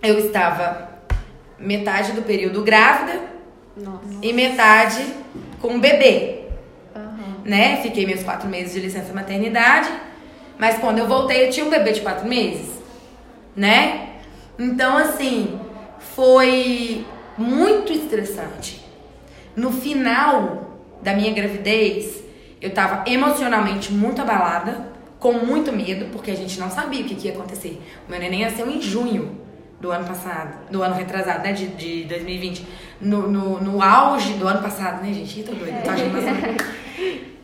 eu 0.01 0.17
estava 0.19 0.94
metade 1.65 2.11
do 2.11 2.21
período 2.21 2.61
grávida 2.61 3.21
Nossa. 3.75 4.05
e 4.21 4.31
metade 4.31 5.03
com 5.61 5.79
bebê, 5.79 6.43
Aham. 6.95 7.41
né? 7.43 7.77
Fiquei 7.81 8.05
meus 8.05 8.23
quatro 8.23 8.47
meses 8.47 8.73
de 8.73 8.79
licença 8.79 9.11
maternidade, 9.13 9.89
mas 10.57 10.77
quando 10.77 10.99
eu 10.99 11.07
voltei 11.07 11.47
eu 11.47 11.49
tinha 11.49 11.65
um 11.65 11.69
bebê 11.69 11.91
de 11.91 12.01
quatro 12.01 12.27
meses, 12.27 12.69
né? 13.55 14.09
Então, 14.57 14.97
assim, 14.97 15.59
foi 16.15 17.05
muito 17.37 17.91
estressante. 17.91 18.85
No 19.55 19.71
final 19.71 20.79
da 21.01 21.13
minha 21.13 21.33
gravidez, 21.33 22.23
eu 22.61 22.71
tava 22.71 23.09
emocionalmente 23.09 23.91
muito 23.91 24.21
abalada, 24.21 24.93
com 25.19 25.33
muito 25.33 25.71
medo, 25.73 26.05
porque 26.11 26.31
a 26.31 26.35
gente 26.35 26.59
não 26.59 26.69
sabia 26.69 27.01
o 27.01 27.05
que, 27.05 27.15
que 27.15 27.27
ia 27.27 27.33
acontecer. 27.33 27.81
O 28.07 28.11
meu 28.11 28.19
neném 28.19 28.43
nasceu 28.43 28.69
em 28.69 28.81
junho 28.81 29.44
do 29.79 29.91
ano 29.91 30.05
passado, 30.05 30.69
do 30.71 30.81
ano 30.81 30.95
retrasado, 30.95 31.43
né? 31.43 31.51
De, 31.51 31.67
de 31.67 32.03
2020. 32.05 32.65
No, 33.01 33.29
no, 33.29 33.61
no 33.61 33.81
auge 33.81 34.33
do 34.33 34.47
ano 34.47 34.61
passado, 34.61 35.03
né, 35.03 35.13
gente? 35.13 35.39
Ih, 35.39 35.43
tô 35.43 35.53
doida, 35.53 35.81
tô 35.83 35.89
achando 35.89 36.15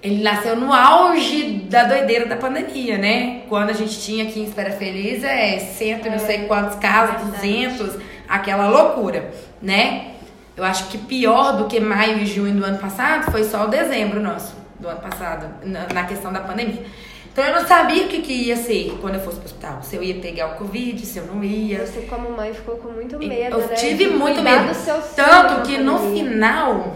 Ele 0.02 0.24
nasceu 0.24 0.56
no 0.56 0.74
auge 0.74 1.68
da 1.70 1.84
doideira 1.84 2.26
da 2.26 2.36
pandemia, 2.36 2.98
né? 2.98 3.42
Quando 3.48 3.70
a 3.70 3.74
gente 3.74 4.00
tinha 4.02 4.24
aqui 4.24 4.40
em 4.40 4.46
Espera 4.46 4.72
Feliz, 4.72 5.24
é 5.24 5.60
cento 5.60 6.08
e 6.08 6.10
não 6.10 6.18
sei 6.18 6.46
quantos 6.46 6.78
casos, 6.80 7.30
200, 7.34 7.98
aquela 8.28 8.68
loucura, 8.68 9.30
né? 9.62 10.14
Eu 10.58 10.64
acho 10.64 10.88
que 10.88 10.98
pior 10.98 11.56
do 11.58 11.68
que 11.68 11.80
maio 11.80 12.18
e 12.18 12.26
junho 12.26 12.56
do 12.56 12.66
ano 12.66 12.80
passado 12.80 13.32
foi 13.32 13.44
só 13.44 13.66
o 13.66 13.68
dezembro 13.68 14.20
nosso, 14.20 14.56
do 14.80 14.88
ano 14.88 15.00
passado, 15.00 15.48
na, 15.64 15.88
na 15.94 16.04
questão 16.06 16.34
da 16.34 16.40
pandemia. 16.40 16.84
Então 17.32 17.46
eu 17.46 17.54
não 17.62 17.66
sabia 17.66 18.06
o 18.06 18.08
que, 18.10 18.22
que 18.22 18.34
ia 18.34 18.58
ser 18.58 18.98
quando 19.00 19.16
eu 19.16 19.22
fosse 19.22 19.38
pro 19.38 19.46
hospital. 19.46 19.82
Se 19.84 19.96
eu 19.96 20.04
ia 20.04 20.16
pegar 20.16 20.48
o 20.54 20.56
Covid, 20.58 21.06
se 21.06 21.18
eu 21.18 21.26
não 21.26 21.42
ia. 21.44 21.86
Você, 21.86 22.02
como 22.02 22.30
mãe, 22.32 22.54
ficou 22.54 22.76
com 22.76 22.90
muito 22.90 23.18
medo, 23.18 23.56
Eu 23.58 23.68
né? 23.68 23.76
tive 23.76 24.06
de 24.06 24.10
muito 24.10 24.42
medo. 24.42 24.68
do 24.68 24.74
seu 24.74 25.02
filho 25.02 25.16
Tanto 25.28 25.62
que 25.62 25.78
no 25.78 25.94
pandemia. 25.98 26.24
final 26.30 26.96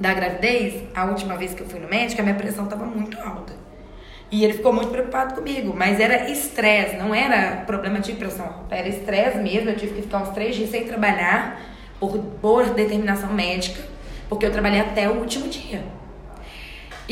da 0.00 0.14
gravidez, 0.14 0.82
a 0.94 1.04
última 1.04 1.36
vez 1.36 1.52
que 1.52 1.60
eu 1.62 1.66
fui 1.66 1.78
no 1.80 1.88
médico, 1.88 2.20
a 2.20 2.24
minha 2.24 2.34
pressão 2.34 2.66
tava 2.66 2.86
muito 2.86 3.20
alta. 3.20 3.52
E 4.30 4.42
ele 4.42 4.54
ficou 4.54 4.72
muito 4.72 4.88
preocupado 4.90 5.34
comigo. 5.34 5.74
Mas 5.76 6.00
era 6.00 6.30
estresse, 6.30 6.96
não 6.96 7.14
era 7.14 7.56
problema 7.66 8.00
de 8.00 8.14
pressão. 8.14 8.64
Era 8.70 8.88
estresse 8.88 9.36
mesmo. 9.36 9.68
Eu 9.68 9.76
tive 9.76 9.92
que 9.96 10.00
ficar 10.02 10.22
uns 10.22 10.30
três 10.30 10.56
dias 10.56 10.70
sem 10.70 10.84
trabalhar 10.84 11.60
por, 12.00 12.16
por 12.40 12.64
determinação 12.70 13.30
médica. 13.34 13.82
Porque 14.30 14.46
eu 14.46 14.50
trabalhei 14.50 14.80
até 14.80 15.06
o 15.10 15.18
último 15.18 15.46
dia. 15.48 15.82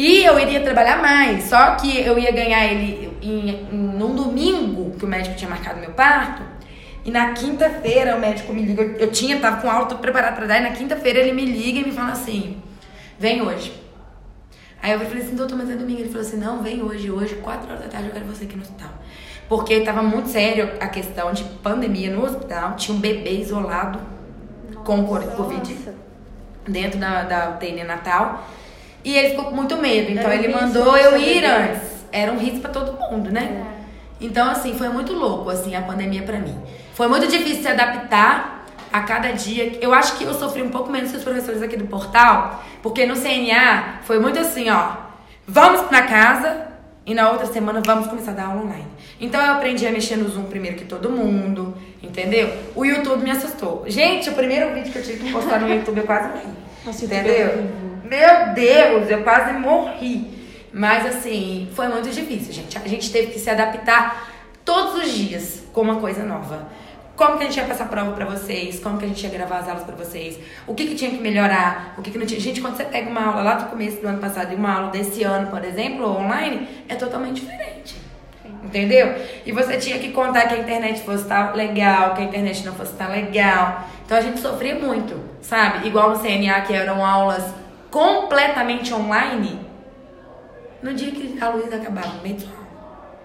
E 0.01 0.25
eu 0.25 0.39
iria 0.39 0.63
trabalhar 0.63 0.97
mais, 0.97 1.45
só 1.45 1.75
que 1.75 2.01
eu 2.01 2.19
ia 2.19 2.33
ganhar 2.33 2.65
ele 2.65 3.15
em, 3.21 3.51
em, 3.51 3.77
num 3.99 4.15
domingo, 4.15 4.97
que 4.97 5.05
o 5.05 5.07
médico 5.07 5.37
tinha 5.37 5.51
marcado 5.51 5.79
meu 5.79 5.91
parto. 5.91 6.43
E 7.05 7.11
na 7.11 7.33
quinta-feira 7.35 8.17
o 8.17 8.19
médico 8.19 8.51
me 8.51 8.63
liga, 8.63 8.81
eu, 8.81 8.93
eu 8.93 9.11
tinha, 9.11 9.39
tava 9.39 9.61
com 9.61 9.69
aula 9.69 9.85
tudo 9.85 10.01
preparado 10.01 10.37
pra 10.37 10.47
dar, 10.47 10.59
e 10.59 10.63
na 10.63 10.71
quinta-feira 10.71 11.19
ele 11.19 11.35
me 11.35 11.45
liga 11.45 11.81
e 11.81 11.85
me 11.85 11.93
fala 11.93 12.13
assim: 12.13 12.63
vem 13.19 13.43
hoje. 13.43 13.75
Aí 14.83 14.93
eu 14.93 15.01
falei 15.01 15.23
assim, 15.23 15.37
doutor, 15.37 15.59
mas 15.59 15.69
é 15.69 15.77
domingo. 15.77 16.01
Ele 16.01 16.09
falou 16.09 16.27
assim: 16.27 16.39
não, 16.39 16.63
vem 16.63 16.83
hoje, 16.83 17.11
hoje, 17.11 17.35
quatro 17.35 17.69
horas 17.69 17.83
da 17.83 17.89
tarde, 17.89 18.09
eu 18.09 18.15
quero 18.15 18.25
você 18.25 18.45
aqui 18.45 18.57
no 18.57 18.63
hospital. 18.63 18.89
Porque 19.51 19.81
tava 19.81 20.03
muito 20.03 20.31
sério 20.31 20.71
a 20.81 20.89
questão 20.89 21.31
de 21.31 21.45
pandemia 21.63 22.11
no 22.11 22.25
hospital, 22.25 22.75
tinha 22.77 22.97
um 22.97 23.01
bebê 23.01 23.33
isolado 23.33 24.01
com 24.83 25.05
Covid 25.05 25.75
Nossa. 25.75 25.95
dentro 26.67 26.99
da, 26.99 27.25
da 27.25 27.51
UTI 27.51 27.73
neonatal. 27.73 28.49
E 29.05 29.17
ele 29.17 29.31
ficou 29.31 29.47
com 29.47 29.57
muito 29.57 29.77
medo. 29.77 30.13
Então 30.13 30.33
ele 30.33 30.49
mandou 30.49 30.97
eu 30.97 31.17
ir 31.19 31.45
antes. 31.45 31.91
Era 32.13 32.33
um 32.33 32.39
risco 32.39 32.61
pra 32.61 32.71
todo 32.71 32.99
mundo, 32.99 33.31
né? 33.31 33.65
É. 33.77 33.81
Então, 34.21 34.51
assim, 34.51 34.75
foi 34.75 34.89
muito 34.89 35.13
louco, 35.13 35.49
assim, 35.49 35.75
a 35.75 35.81
pandemia 35.81 36.23
pra 36.23 36.39
mim. 36.39 36.57
Foi 36.93 37.09
muito 37.09 37.27
difícil 37.27 37.63
se 37.63 37.69
adaptar 37.69 38.67
a 38.93 39.01
cada 39.01 39.33
dia. 39.33 39.79
Eu 39.81 39.95
acho 39.95 40.19
que 40.19 40.25
eu 40.25 40.35
sofri 40.35 40.63
um 40.63 40.69
pouco 40.69 40.91
menos 40.91 41.11
que 41.11 41.17
os 41.17 41.25
professores 41.25 41.63
aqui 41.63 41.77
do 41.77 41.87
portal, 41.87 42.63
porque 42.83 43.07
no 43.07 43.15
CNA 43.15 44.01
foi 44.03 44.19
muito 44.19 44.39
assim, 44.39 44.69
ó. 44.69 44.93
Vamos 45.47 45.83
pra 45.83 46.03
casa 46.03 46.67
e 47.07 47.15
na 47.15 47.31
outra 47.31 47.47
semana 47.47 47.81
vamos 47.85 48.09
começar 48.09 48.33
a 48.33 48.35
dar 48.35 48.47
aula 48.47 48.63
online. 48.63 48.87
Então 49.21 49.41
eu 49.41 49.53
aprendi 49.53 49.87
a 49.87 49.91
mexer 49.91 50.17
no 50.17 50.29
Zoom 50.29 50.45
primeiro 50.45 50.77
que 50.77 50.85
todo 50.85 51.11
mundo, 51.11 51.75
entendeu? 52.03 52.53
O 52.75 52.85
YouTube 52.85 53.23
me 53.23 53.31
assustou. 53.31 53.85
Gente, 53.87 54.29
o 54.29 54.33
primeiro 54.35 54.75
vídeo 54.75 54.93
que 54.93 54.99
eu 54.99 55.03
tive 55.03 55.25
que 55.25 55.33
postar 55.33 55.61
no 55.61 55.73
YouTube 55.73 55.99
eu 55.99 56.05
quase 56.05 56.29
morri. 56.29 56.49
YouTube 56.87 57.13
é 57.13 57.21
entendeu? 57.21 57.90
Meu 58.11 58.53
Deus, 58.55 59.09
eu 59.09 59.23
quase 59.23 59.53
morri. 59.53 60.29
Mas 60.73 61.07
assim, 61.07 61.69
foi 61.77 61.87
muito 61.87 62.11
difícil, 62.11 62.53
gente. 62.53 62.77
A 62.77 62.89
gente 62.89 63.09
teve 63.13 63.29
que 63.29 63.39
se 63.39 63.49
adaptar 63.49 64.29
todos 64.65 65.05
os 65.05 65.13
dias 65.13 65.63
com 65.73 65.83
uma 65.83 66.01
coisa 66.01 66.25
nova. 66.25 66.67
Como 67.15 67.39
que 67.39 67.45
a 67.45 67.47
gente 67.47 67.59
ia 67.59 67.67
passar 67.67 67.89
prova 67.89 68.11
pra 68.11 68.25
vocês? 68.25 68.81
Como 68.81 68.99
que 68.99 69.05
a 69.05 69.09
gente 69.09 69.23
ia 69.23 69.31
gravar 69.31 69.59
as 69.59 69.69
aulas 69.69 69.85
pra 69.85 69.95
vocês? 69.95 70.41
O 70.67 70.75
que 70.75 70.89
que 70.89 70.97
tinha 70.97 71.13
que 71.13 71.19
melhorar? 71.19 71.95
O 71.97 72.03
que 72.03 72.11
que 72.11 72.19
não 72.19 72.27
tinha? 72.27 72.41
Gente, 72.41 72.61
quando 72.61 72.77
você 72.77 72.85
pega 72.85 73.09
uma 73.09 73.27
aula 73.27 73.43
lá 73.43 73.55
do 73.55 73.71
começo 73.71 74.01
do 74.01 74.09
ano 74.09 74.19
passado 74.19 74.53
e 74.53 74.57
uma 74.57 74.75
aula 74.75 74.91
desse 74.91 75.23
ano, 75.23 75.47
por 75.47 75.65
exemplo, 75.65 76.05
online, 76.05 76.67
é 76.89 76.97
totalmente 76.97 77.43
diferente. 77.43 77.95
Entendeu? 78.65 79.15
E 79.47 79.53
você 79.53 79.77
tinha 79.77 80.01
que 80.01 80.11
contar 80.11 80.49
que 80.49 80.55
a 80.55 80.59
internet 80.59 81.01
fosse 81.03 81.23
estar 81.23 81.55
legal, 81.55 82.15
que 82.15 82.23
a 82.23 82.25
internet 82.25 82.67
não 82.67 82.75
fosse 82.75 82.91
estar 82.91 83.09
legal. 83.09 83.89
Então 84.05 84.19
a 84.19 84.21
gente 84.21 84.41
sofria 84.41 84.75
muito, 84.75 85.17
sabe? 85.41 85.87
Igual 85.87 86.11
no 86.11 86.19
CNA, 86.19 86.63
que 86.63 86.73
eram 86.73 87.07
aulas 87.07 87.60
completamente 87.91 88.93
online. 88.95 89.61
No 90.83 90.95
dia 90.95 91.11
que 91.11 91.39
a 91.41 91.49
luz 91.51 91.73
acabava, 91.73 92.09
no 92.15 92.23
meio 92.23 92.37
aula. 92.37 93.21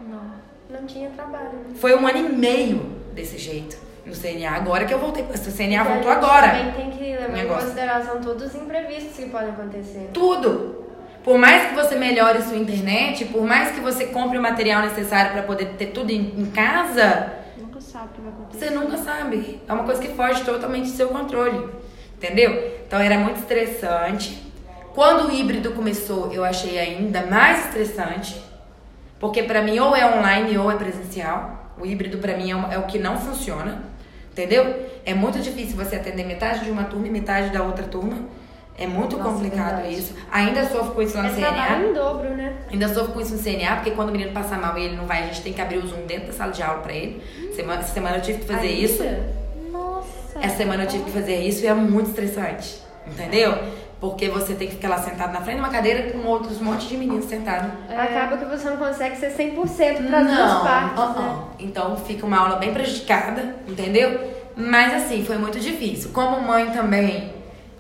Não. 0.69 0.79
Não 0.81 0.85
tinha 0.87 1.09
trabalho. 1.11 1.45
né? 1.53 1.75
Foi 1.75 1.95
um 1.95 2.05
ano 2.05 2.17
e 2.17 2.29
meio 2.33 2.79
desse 3.13 3.37
jeito 3.37 3.77
no 4.05 4.13
CNA. 4.13 4.51
Agora 4.51 4.85
que 4.85 4.93
eu 4.93 4.99
voltei. 4.99 5.23
O 5.23 5.27
CNA 5.27 5.83
Porque 5.83 5.93
voltou 5.93 6.11
agora. 6.11 6.49
também 6.49 6.71
tem 6.73 6.91
que 6.91 7.03
levar 7.15 7.37
em 7.37 7.47
consideração 7.47 8.21
todos 8.21 8.47
os 8.47 8.55
imprevistos 8.55 9.15
que 9.15 9.29
podem 9.29 9.49
acontecer. 9.49 10.09
Tudo. 10.13 10.83
Por 11.23 11.37
mais 11.39 11.69
que 11.69 11.75
você 11.75 11.95
melhore 11.95 12.41
sua 12.43 12.55
internet, 12.57 13.25
por 13.25 13.41
mais 13.43 13.71
que 13.71 13.79
você 13.79 14.07
compre 14.07 14.37
o 14.37 14.41
material 14.41 14.83
necessário 14.83 15.31
para 15.31 15.41
poder 15.41 15.69
ter 15.77 15.87
tudo 15.87 16.11
em, 16.11 16.33
em 16.39 16.45
casa, 16.51 17.33
Nunca 17.57 17.81
sabe 17.81 18.05
o 18.05 18.09
que 18.09 18.21
vai 18.21 18.31
acontecer. 18.31 18.65
você 18.65 18.75
nunca 18.75 18.97
sabe. 18.97 19.61
É 19.67 19.73
uma 19.73 19.83
coisa 19.85 19.99
que 20.01 20.09
foge 20.09 20.43
totalmente 20.43 20.83
do 20.91 20.95
seu 20.95 21.07
controle. 21.07 21.67
Entendeu? 22.15 22.75
Então 22.85 22.99
era 22.99 23.17
muito 23.17 23.37
estressante. 23.39 24.44
Quando 24.95 25.27
o 25.27 25.31
híbrido 25.31 25.71
começou, 25.71 26.31
eu 26.31 26.43
achei 26.43 26.79
ainda 26.79 27.25
mais 27.25 27.65
estressante. 27.65 28.41
Porque 29.19 29.43
pra 29.43 29.61
mim 29.61 29.77
ou 29.79 29.95
é 29.95 30.05
online 30.17 30.57
ou 30.57 30.71
é 30.71 30.75
presencial. 30.75 31.73
O 31.77 31.85
híbrido 31.85 32.17
pra 32.19 32.37
mim 32.37 32.51
é, 32.51 32.75
é 32.75 32.77
o 32.79 32.83
que 32.83 32.97
não 32.97 33.17
funciona. 33.19 33.83
Entendeu? 34.31 34.87
É 35.05 35.13
muito 35.13 35.39
difícil 35.39 35.75
você 35.75 35.97
atender 35.97 36.25
metade 36.25 36.63
de 36.65 36.71
uma 36.71 36.85
turma 36.85 37.07
e 37.07 37.09
metade 37.11 37.49
da 37.49 37.61
outra 37.61 37.83
turma. 37.85 38.17
É 38.77 38.85
muito 38.87 39.17
Nossa, 39.17 39.29
complicado 39.31 39.75
verdade. 39.81 39.93
isso. 39.99 40.13
Ainda 40.31 40.65
sofro 40.67 40.91
com 40.93 41.01
isso 41.01 41.15
lá 41.17 41.25
É 41.25 41.29
no 41.29 41.35
CNA. 41.35 41.47
trabalho 41.53 41.89
em 41.89 41.93
dobro, 41.93 42.29
né? 42.35 42.53
Ainda 42.71 42.89
sofro 42.93 43.13
com 43.13 43.21
isso 43.21 43.33
no 43.35 43.41
CNA, 43.41 43.75
porque 43.75 43.91
quando 43.91 44.09
o 44.09 44.11
menino 44.11 44.31
passa 44.33 44.57
mal 44.57 44.77
e 44.77 44.83
ele 44.83 44.95
não 44.97 45.05
vai, 45.05 45.23
a 45.23 45.25
gente 45.27 45.41
tem 45.41 45.53
que 45.53 45.61
abrir 45.61 45.77
o 45.77 45.87
Zoom 45.87 46.05
dentro 46.05 46.27
da 46.27 46.33
sala 46.33 46.51
de 46.51 46.61
aula 46.61 46.81
pra 46.81 46.91
ele. 46.93 47.21
Semana, 47.55 47.79
essa 47.79 47.93
semana 47.93 48.17
eu 48.17 48.21
tive 48.21 48.39
que 48.39 48.45
fazer 48.45 48.67
Ainda? 48.67 48.81
isso. 48.81 49.03
Nossa. 49.71 50.39
Essa 50.41 50.57
semana 50.57 50.83
eu 50.83 50.87
tive 50.89 51.05
que 51.05 51.11
fazer 51.11 51.37
isso 51.39 51.63
e 51.63 51.67
é 51.67 51.73
muito 51.73 52.09
estressante. 52.09 52.79
Entendeu? 53.07 53.53
Porque 54.05 54.29
você 54.29 54.53
tem 54.53 54.67
que 54.67 54.75
ficar 54.75 54.89
lá 54.89 54.99
sentado 54.99 55.33
na 55.33 55.41
frente 55.41 55.55
de 55.55 55.61
uma 55.61 55.71
cadeira 55.71 56.11
com 56.11 56.19
outros 56.27 56.61
um 56.61 56.65
monte 56.65 56.87
de 56.87 56.95
meninos 56.95 57.25
sentados. 57.25 57.71
Acaba 57.89 58.37
que 58.37 58.45
você 58.45 58.69
não 58.69 58.77
consegue 58.77 59.15
ser 59.15 59.31
100% 59.31 60.07
para 60.07 60.19
as 60.19 60.27
duas 60.27 60.61
partes, 60.61 61.03
uh-uh. 61.03 61.21
né? 61.21 61.43
Então 61.57 61.97
fica 61.97 62.23
uma 62.23 62.37
aula 62.37 62.57
bem 62.57 62.71
prejudicada, 62.71 63.55
entendeu? 63.67 64.31
Mas 64.55 64.93
assim, 64.93 65.25
foi 65.25 65.39
muito 65.39 65.59
difícil. 65.59 66.11
Como 66.11 66.39
mãe 66.39 66.69
também 66.69 67.33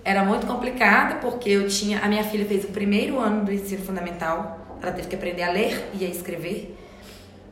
era 0.03 0.23
muito 0.23 0.47
complicada, 0.47 1.15
porque 1.15 1.51
eu 1.51 1.67
tinha. 1.67 1.99
A 1.99 2.07
minha 2.07 2.23
filha 2.23 2.45
fez 2.45 2.63
o 2.63 2.69
primeiro 2.69 3.19
ano 3.19 3.45
do 3.45 3.53
ensino 3.53 3.83
fundamental. 3.85 4.77
Ela 4.81 4.91
teve 4.93 5.07
que 5.07 5.15
aprender 5.15 5.43
a 5.43 5.51
ler 5.51 5.91
e 5.93 6.05
a 6.05 6.09
escrever 6.09 6.75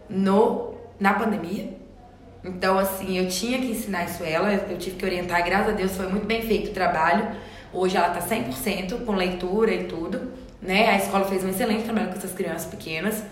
no, 0.09 0.73
na 0.99 1.13
pandemia. 1.13 1.77
Então, 2.43 2.79
assim, 2.79 3.19
eu 3.19 3.27
tinha 3.27 3.59
que 3.59 3.67
ensinar 3.67 4.05
isso 4.05 4.23
a 4.23 4.27
ela, 4.27 4.51
eu 4.51 4.77
tive 4.79 4.95
que 4.95 5.05
orientar, 5.05 5.45
graças 5.45 5.69
a 5.69 5.71
Deus 5.71 5.95
foi 5.95 6.07
muito 6.07 6.25
bem 6.25 6.41
feito 6.41 6.71
o 6.71 6.73
trabalho. 6.73 7.52
Hoje 7.73 7.97
ela 7.97 8.09
tá 8.09 8.21
100% 8.21 9.03
com 9.05 9.13
leitura 9.13 9.73
e 9.73 9.85
tudo, 9.85 10.31
né? 10.61 10.89
A 10.89 10.97
escola 10.97 11.25
fez 11.25 11.43
um 11.43 11.49
excelente 11.49 11.83
trabalho 11.83 12.09
com 12.09 12.17
essas 12.17 12.33
crianças 12.33 12.65
pequenas. 12.65 13.23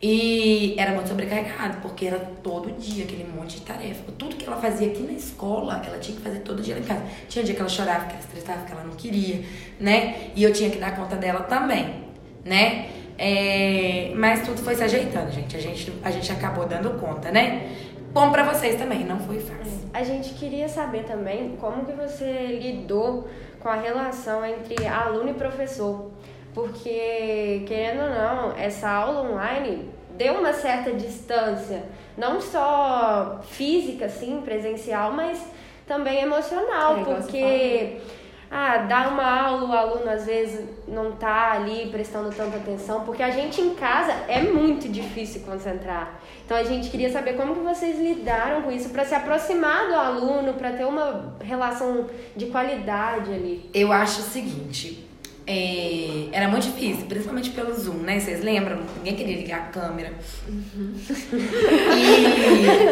E 0.00 0.76
era 0.78 0.92
muito 0.92 1.08
sobrecarregado, 1.08 1.80
porque 1.82 2.06
era 2.06 2.18
todo 2.42 2.70
dia 2.78 3.04
aquele 3.04 3.24
monte 3.24 3.56
de 3.56 3.62
tarefa. 3.62 4.04
Tudo 4.16 4.36
que 4.36 4.46
ela 4.46 4.56
fazia 4.56 4.86
aqui 4.86 5.02
na 5.02 5.12
escola, 5.12 5.82
ela 5.84 5.98
tinha 5.98 6.16
que 6.16 6.22
fazer 6.22 6.38
todo 6.40 6.62
dia 6.62 6.76
lá 6.76 6.80
em 6.80 6.84
casa. 6.84 7.02
Tinha 7.28 7.44
dia 7.44 7.54
que 7.54 7.60
ela 7.60 7.68
chorava, 7.68 8.06
que 8.06 8.12
ela 8.12 8.20
estressava, 8.20 8.64
que 8.64 8.72
ela 8.72 8.84
não 8.84 8.94
queria, 8.94 9.44
né? 9.80 10.30
E 10.36 10.42
eu 10.44 10.52
tinha 10.52 10.70
que 10.70 10.78
dar 10.78 10.94
conta 10.94 11.16
dela 11.16 11.40
também, 11.40 12.04
né? 12.44 12.90
É, 13.18 14.12
mas 14.14 14.46
tudo 14.46 14.62
foi 14.62 14.76
se 14.76 14.84
ajeitando, 14.84 15.32
gente. 15.32 15.56
A 15.56 15.60
gente, 15.60 15.92
a 16.04 16.10
gente 16.12 16.30
acabou 16.30 16.64
dando 16.64 16.90
conta, 17.00 17.32
né? 17.32 17.76
Bom 18.12 18.30
pra 18.30 18.44
vocês 18.44 18.76
também, 18.76 19.04
não 19.04 19.18
foi 19.18 19.40
fácil. 19.40 19.78
A 19.92 20.04
gente 20.04 20.34
queria 20.34 20.68
saber 20.68 21.04
também 21.04 21.56
como 21.60 21.84
que 21.84 21.92
você 21.92 22.60
lidou 22.62 23.28
com 23.60 23.68
a 23.68 23.74
relação 23.76 24.44
entre 24.44 24.86
aluno 24.86 25.30
e 25.30 25.34
professor. 25.34 26.10
Porque, 26.54 27.64
querendo 27.66 28.02
ou 28.02 28.10
não, 28.10 28.56
essa 28.56 28.88
aula 28.88 29.30
online 29.30 29.90
deu 30.16 30.34
uma 30.34 30.52
certa 30.52 30.92
distância, 30.92 31.84
não 32.16 32.40
só 32.40 33.40
física, 33.44 34.06
assim, 34.06 34.40
presencial, 34.44 35.12
mas 35.12 35.40
também 35.86 36.20
emocional, 36.20 36.98
É, 36.98 37.04
porque 37.04 38.00
ah, 38.50 38.78
dar 38.78 39.12
uma 39.12 39.24
aula, 39.24 39.68
o 39.68 39.72
aluno 39.72 40.10
às 40.10 40.24
vezes 40.24 40.66
não 40.86 41.12
tá 41.12 41.52
ali 41.52 41.90
prestando 41.90 42.30
tanta 42.30 42.56
atenção, 42.56 43.04
porque 43.04 43.22
a 43.22 43.30
gente 43.30 43.60
em 43.60 43.74
casa 43.74 44.12
é 44.26 44.40
muito 44.42 44.88
difícil 44.88 45.42
concentrar. 45.42 46.20
Então 46.44 46.56
a 46.56 46.64
gente 46.64 46.88
queria 46.88 47.12
saber 47.12 47.34
como 47.34 47.54
que 47.54 47.60
vocês 47.60 47.98
lidaram 47.98 48.62
com 48.62 48.72
isso 48.72 48.88
para 48.88 49.04
se 49.04 49.14
aproximar 49.14 49.88
do 49.88 49.94
aluno, 49.94 50.54
para 50.54 50.72
ter 50.72 50.84
uma 50.84 51.36
relação 51.40 52.06
de 52.34 52.46
qualidade 52.46 53.32
ali. 53.32 53.68
Eu 53.74 53.92
acho 53.92 54.20
o 54.20 54.24
seguinte, 54.24 55.06
é, 55.50 56.28
era 56.30 56.46
muito 56.46 56.64
difícil, 56.64 57.06
principalmente 57.06 57.50
pelo 57.50 57.72
Zoom, 57.74 57.98
né? 57.98 58.20
Vocês 58.20 58.44
lembram? 58.44 58.80
Ninguém 58.98 59.16
queria 59.16 59.36
ligar 59.36 59.60
a 59.60 59.66
câmera. 59.68 60.12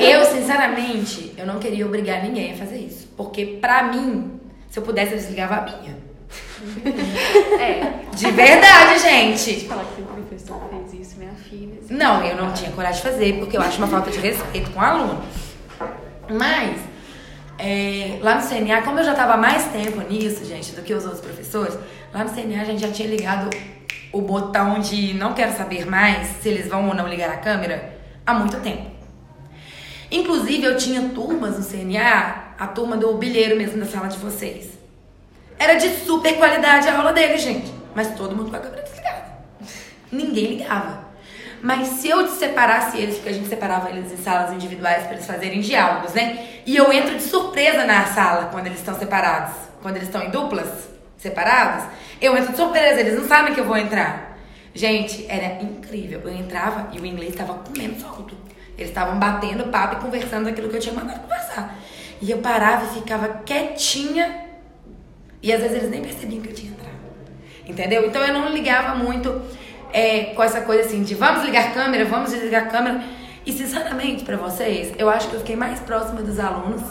E 0.00 0.04
eu, 0.10 0.24
sinceramente, 0.24 1.34
eu 1.36 1.46
não 1.46 1.58
queria 1.58 1.86
obrigar 1.86 2.22
ninguém 2.22 2.52
a 2.52 2.56
fazer 2.56 2.78
isso. 2.78 3.08
Porque 3.14 3.58
pra 3.60 3.82
mim, 3.84 4.40
se 4.76 4.80
eu 4.80 4.84
pudesse, 4.84 5.12
eu 5.12 5.18
desligava 5.18 5.54
a 5.54 5.62
minha. 5.62 5.96
É. 7.58 8.14
De 8.14 8.30
verdade, 8.30 8.98
gente. 8.98 9.66
Falar 9.66 9.84
que 9.84 10.02
o 10.02 10.04
professor 10.04 10.68
fez 10.68 11.00
isso, 11.00 11.18
minha 11.18 11.32
filha. 11.32 11.78
Não, 11.88 12.22
eu 12.22 12.36
não 12.36 12.52
tinha 12.52 12.70
coragem 12.72 13.02
de 13.02 13.08
fazer, 13.08 13.38
porque 13.38 13.56
eu 13.56 13.62
acho 13.62 13.78
uma 13.78 13.86
falta 13.86 14.10
de 14.10 14.18
respeito 14.18 14.70
com 14.72 14.78
o 14.78 14.82
aluno. 14.82 15.22
Mas, 16.28 16.78
é, 17.58 18.18
lá 18.20 18.34
no 18.34 18.46
CNA, 18.46 18.82
como 18.82 18.98
eu 18.98 19.04
já 19.04 19.12
estava 19.12 19.38
mais 19.38 19.64
tempo 19.68 20.02
nisso, 20.02 20.44
gente, 20.44 20.72
do 20.72 20.82
que 20.82 20.92
os 20.92 21.04
outros 21.04 21.22
professores, 21.22 21.78
lá 22.12 22.24
no 22.24 22.28
CNA 22.28 22.60
a 22.60 22.64
gente 22.64 22.82
já 22.82 22.90
tinha 22.90 23.08
ligado 23.08 23.48
o 24.12 24.20
botão 24.20 24.78
de 24.78 25.14
não 25.14 25.32
quero 25.32 25.56
saber 25.56 25.86
mais 25.86 26.28
se 26.42 26.50
eles 26.50 26.68
vão 26.68 26.88
ou 26.88 26.94
não 26.94 27.08
ligar 27.08 27.30
a 27.30 27.38
câmera 27.38 27.98
há 28.26 28.34
muito 28.34 28.60
tempo. 28.60 28.90
Inclusive, 30.10 30.64
eu 30.64 30.76
tinha 30.76 31.00
turmas 31.08 31.56
no 31.56 31.64
CNA, 31.64 32.45
a 32.58 32.66
turma 32.66 32.96
do 32.96 33.12
bilheiro 33.14 33.56
mesmo 33.56 33.78
da 33.78 33.86
sala 33.86 34.08
de 34.08 34.18
vocês. 34.18 34.70
Era 35.58 35.74
de 35.74 35.88
super 36.04 36.36
qualidade 36.36 36.88
a 36.88 36.98
aula 36.98 37.12
dele, 37.12 37.38
gente. 37.38 37.72
Mas 37.94 38.14
todo 38.16 38.36
mundo 38.36 38.50
com 38.50 38.56
a 38.56 38.60
câmera 38.60 38.82
desligada. 38.82 39.24
Ninguém 40.12 40.56
ligava. 40.56 41.06
Mas 41.62 41.88
se 41.88 42.08
eu 42.08 42.28
separasse 42.28 42.98
eles, 42.98 43.16
porque 43.16 43.30
a 43.30 43.32
gente 43.32 43.48
separava 43.48 43.90
eles 43.90 44.12
em 44.12 44.16
salas 44.18 44.52
individuais 44.52 45.04
para 45.04 45.14
eles 45.14 45.26
fazerem 45.26 45.60
diálogos, 45.60 46.12
né? 46.12 46.46
E 46.66 46.76
eu 46.76 46.92
entro 46.92 47.16
de 47.16 47.22
surpresa 47.22 47.84
na 47.84 48.04
sala 48.06 48.46
quando 48.52 48.66
eles 48.66 48.78
estão 48.78 48.98
separados, 48.98 49.54
quando 49.82 49.96
eles 49.96 50.08
estão 50.08 50.22
em 50.22 50.30
duplas, 50.30 50.68
separados, 51.16 51.86
eu 52.20 52.36
entro 52.36 52.52
de 52.52 52.56
surpresa, 52.56 53.00
eles 53.00 53.18
não 53.18 53.26
sabem 53.26 53.54
que 53.54 53.60
eu 53.60 53.64
vou 53.64 53.76
entrar. 53.76 54.36
Gente, 54.74 55.24
era 55.28 55.62
incrível. 55.62 56.20
Eu 56.22 56.34
entrava 56.34 56.90
e 56.92 57.00
o 57.00 57.06
inglês 57.06 57.30
estava 57.30 57.54
comendo 57.54 57.98
solto. 57.98 58.36
Eles 58.76 58.90
estavam 58.90 59.18
batendo 59.18 59.70
papo 59.70 59.96
e 59.96 60.00
conversando 60.00 60.44
daquilo 60.44 60.68
que 60.68 60.76
eu 60.76 60.80
tinha 60.80 60.94
mandado 60.94 61.20
conversar. 61.22 61.78
E 62.20 62.30
eu 62.30 62.38
parava 62.38 62.84
e 62.86 62.88
ficava 63.00 63.28
quietinha. 63.44 64.44
E 65.42 65.52
às 65.52 65.60
vezes 65.60 65.76
eles 65.76 65.90
nem 65.90 66.02
percebiam 66.02 66.42
que 66.42 66.48
eu 66.50 66.54
tinha 66.54 66.72
entrado. 66.72 66.96
Entendeu? 67.66 68.06
Então 68.06 68.22
eu 68.24 68.32
não 68.32 68.48
ligava 68.52 68.94
muito 68.94 69.42
é, 69.92 70.26
com 70.34 70.42
essa 70.42 70.60
coisa 70.62 70.82
assim 70.82 71.02
de 71.02 71.14
vamos 71.14 71.44
ligar 71.44 71.68
a 71.68 71.70
câmera, 71.72 72.04
vamos 72.04 72.30
desligar 72.30 72.64
a 72.64 72.66
câmera. 72.66 73.02
E 73.44 73.52
sinceramente, 73.52 74.24
pra 74.24 74.36
vocês, 74.36 74.92
eu 74.98 75.08
acho 75.08 75.28
que 75.28 75.34
eu 75.34 75.40
fiquei 75.40 75.54
mais 75.56 75.78
próxima 75.80 76.20
dos 76.22 76.38
alunos 76.40 76.82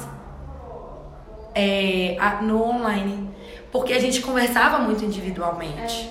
é, 1.53 2.15
a- 2.19 2.41
no 2.41 2.61
online. 2.63 3.29
Porque 3.71 3.93
a 3.93 3.99
gente 3.99 4.21
conversava 4.21 4.79
muito 4.79 5.03
individualmente. 5.03 6.09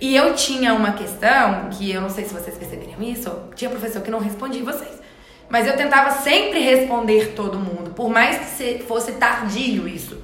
E 0.00 0.16
eu 0.16 0.34
tinha 0.34 0.72
uma 0.74 0.92
questão, 0.92 1.68
que 1.70 1.90
eu 1.90 2.00
não 2.00 2.08
sei 2.10 2.24
se 2.24 2.32
vocês 2.32 2.56
perceberam 2.56 3.02
isso, 3.02 3.30
tinha 3.54 3.70
professor 3.70 4.00
que 4.02 4.10
não 4.10 4.18
respondia 4.18 4.62
vocês. 4.64 5.00
Mas 5.50 5.66
eu 5.66 5.76
tentava 5.76 6.10
sempre 6.12 6.60
responder 6.60 7.32
todo 7.34 7.58
mundo, 7.58 7.90
por 7.90 8.08
mais 8.08 8.38
que 8.38 8.44
se- 8.46 8.78
fosse 8.86 9.12
tardio 9.12 9.86
isso. 9.88 10.22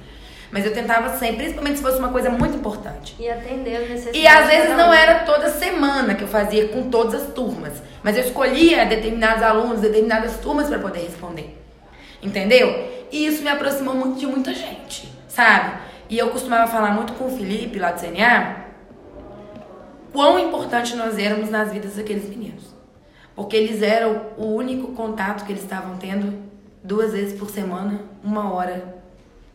Mas 0.49 0.65
eu 0.65 0.73
tentava 0.73 1.09
sempre, 1.17 1.35
principalmente 1.43 1.75
se 1.75 1.83
fosse 1.83 1.99
uma 1.99 2.07
coisa 2.07 2.29
muito 2.29 2.55
importante. 2.55 3.13
E 3.19 3.29
atender 3.29 3.75
as 3.75 3.89
necessidades. 3.89 4.21
E 4.21 4.25
às 4.25 4.47
vezes 4.47 4.77
não 4.77 4.93
era 4.93 5.19
toda 5.25 5.49
semana 5.49 6.15
que 6.15 6.23
eu 6.23 6.27
fazia 6.29 6.69
com 6.69 6.89
todas 6.89 7.13
as 7.21 7.33
turmas, 7.33 7.83
mas 8.01 8.15
eu 8.17 8.23
escolhia 8.23 8.85
determinados 8.85 9.43
alunos, 9.43 9.81
determinadas 9.81 10.37
turmas 10.37 10.69
para 10.69 10.79
poder 10.79 10.99
responder. 11.01 11.61
Entendeu? 12.23 12.87
E 13.11 13.27
isso 13.27 13.43
me 13.43 13.49
aproximou 13.49 13.93
muito 13.93 14.17
de 14.19 14.25
muita 14.25 14.53
gente, 14.53 15.11
sabe? 15.27 15.73
E 16.09 16.17
eu 16.17 16.29
costumava 16.29 16.71
falar 16.71 16.91
muito 16.91 17.11
com 17.13 17.25
o 17.25 17.37
Felipe 17.37 17.77
lá 17.77 17.91
do 17.91 17.99
CNA 17.99 18.65
quão 20.13 20.39
importante 20.39 20.95
nós 20.95 21.17
éramos 21.17 21.49
nas 21.49 21.71
vidas 21.73 21.95
daqueles 21.95 22.27
meninos. 22.29 22.63
Porque 23.37 23.55
eles 23.55 23.83
eram 23.83 24.31
o 24.35 24.47
único 24.47 24.93
contato 24.93 25.45
que 25.45 25.51
eles 25.51 25.61
estavam 25.61 25.95
tendo 25.97 26.41
duas 26.83 27.13
vezes 27.13 27.37
por 27.37 27.51
semana, 27.51 28.01
uma 28.23 28.51
hora. 28.51 28.97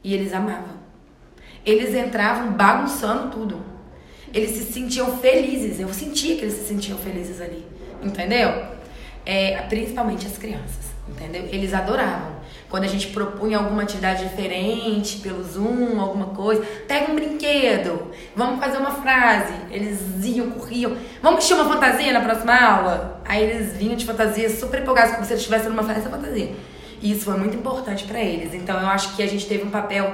E 0.05 0.15
eles 0.15 0.33
amavam. 0.33 0.77
Eles 1.67 1.93
entravam 1.93 2.53
bagunçando 2.53 3.33
tudo. 3.33 3.61
Eles 4.33 4.53
se 4.53 4.73
sentiam 4.73 5.19
felizes. 5.19 5.81
Eu 5.81 5.93
sentia 5.93 6.37
que 6.37 6.43
eles 6.43 6.55
se 6.55 6.69
sentiam 6.69 6.97
felizes 6.97 7.41
ali. 7.41 7.67
Entendeu? 8.01 8.67
É, 9.27 9.61
principalmente 9.63 10.29
as 10.29 10.39
crianças. 10.39 10.93
Entendeu? 11.09 11.49
Eles 11.51 11.75
adoravam. 11.75 12.37
Quando 12.73 12.85
a 12.85 12.89
gente 12.89 13.09
propunha 13.09 13.59
alguma 13.59 13.83
atividade 13.83 14.27
diferente 14.27 15.19
pelo 15.19 15.45
Zoom, 15.45 16.01
alguma 16.01 16.29
coisa, 16.29 16.65
pega 16.89 17.13
um 17.13 17.15
brinquedo, 17.15 18.11
vamos 18.35 18.59
fazer 18.65 18.79
uma 18.79 18.93
frase. 18.93 19.53
Eles 19.71 20.01
iam, 20.25 20.53
corriam. 20.53 20.97
Vamos 21.21 21.41
vestir 21.41 21.53
uma 21.53 21.71
fantasia 21.71 22.11
na 22.15 22.23
próxima 22.23 22.59
aula? 22.59 23.21
Aí 23.27 23.43
eles 23.43 23.77
vinham 23.77 23.95
de 23.95 24.07
fantasia 24.07 24.49
super 24.49 24.81
empolgados, 24.81 25.13
como 25.13 25.23
se 25.27 25.35
eles 25.35 25.43
estivessem 25.43 25.69
numa 25.69 25.83
festa 25.83 26.09
fantasia. 26.09 26.55
E 27.03 27.13
isso 27.13 27.27
foi 27.27 27.37
muito 27.37 27.55
importante 27.55 28.05
pra 28.05 28.19
eles. 28.19 28.55
Então 28.55 28.81
eu 28.81 28.87
acho 28.87 29.17
que 29.17 29.23
a 29.23 29.29
gente 29.29 29.45
teve 29.45 29.65
um 29.65 29.71
papel 29.71 30.11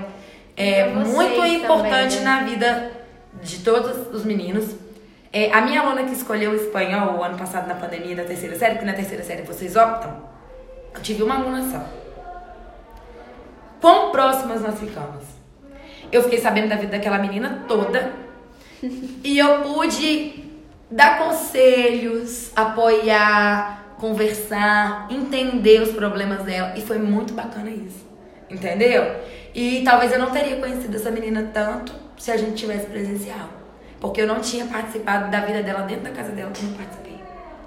é, 0.56 0.88
muito 0.88 1.36
também, 1.36 1.62
importante 1.62 2.16
né? 2.16 2.24
na 2.24 2.42
vida 2.42 2.90
de 3.40 3.60
todos 3.60 4.12
os 4.12 4.24
meninos. 4.24 4.74
É, 5.32 5.52
a 5.52 5.60
minha 5.60 5.80
aluna 5.80 6.02
que 6.02 6.12
escolheu 6.12 6.50
o 6.50 6.56
espanhol 6.56 7.18
o 7.18 7.22
ano 7.22 7.38
passado 7.38 7.68
na 7.68 7.76
pandemia 7.76 8.16
da 8.16 8.24
terceira 8.24 8.58
série, 8.58 8.72
porque 8.74 8.86
na 8.86 8.94
terceira 8.94 9.22
série 9.22 9.42
vocês 9.42 9.76
optam, 9.76 10.12
eu 10.92 11.00
tive 11.00 11.22
uma 11.22 11.36
aluna 11.36 11.62
só. 11.70 12.07
Quão 13.80 14.10
próximas 14.10 14.60
nós 14.62 14.78
ficamos? 14.78 15.24
Eu 16.10 16.22
fiquei 16.22 16.38
sabendo 16.38 16.68
da 16.68 16.76
vida 16.76 16.92
daquela 16.92 17.18
menina 17.18 17.64
toda 17.68 18.12
e 19.24 19.38
eu 19.38 19.62
pude 19.62 20.44
dar 20.90 21.18
conselhos, 21.18 22.50
apoiar, 22.56 23.96
conversar, 23.98 25.06
entender 25.10 25.82
os 25.82 25.90
problemas 25.90 26.44
dela 26.44 26.74
e 26.76 26.80
foi 26.80 26.98
muito 26.98 27.34
bacana 27.34 27.70
isso. 27.70 28.06
Entendeu? 28.48 29.16
E 29.54 29.82
talvez 29.84 30.12
eu 30.12 30.18
não 30.18 30.30
teria 30.30 30.56
conhecido 30.56 30.96
essa 30.96 31.10
menina 31.10 31.50
tanto 31.52 31.92
se 32.16 32.30
a 32.30 32.36
gente 32.36 32.54
tivesse 32.54 32.86
presencial. 32.86 33.48
Porque 34.00 34.20
eu 34.20 34.26
não 34.26 34.40
tinha 34.40 34.66
participado 34.66 35.30
da 35.30 35.40
vida 35.40 35.62
dela 35.62 35.82
dentro 35.82 36.04
da 36.04 36.10
casa 36.10 36.30
dela 36.30 36.52
como 36.56 36.72
participei. 36.74 37.07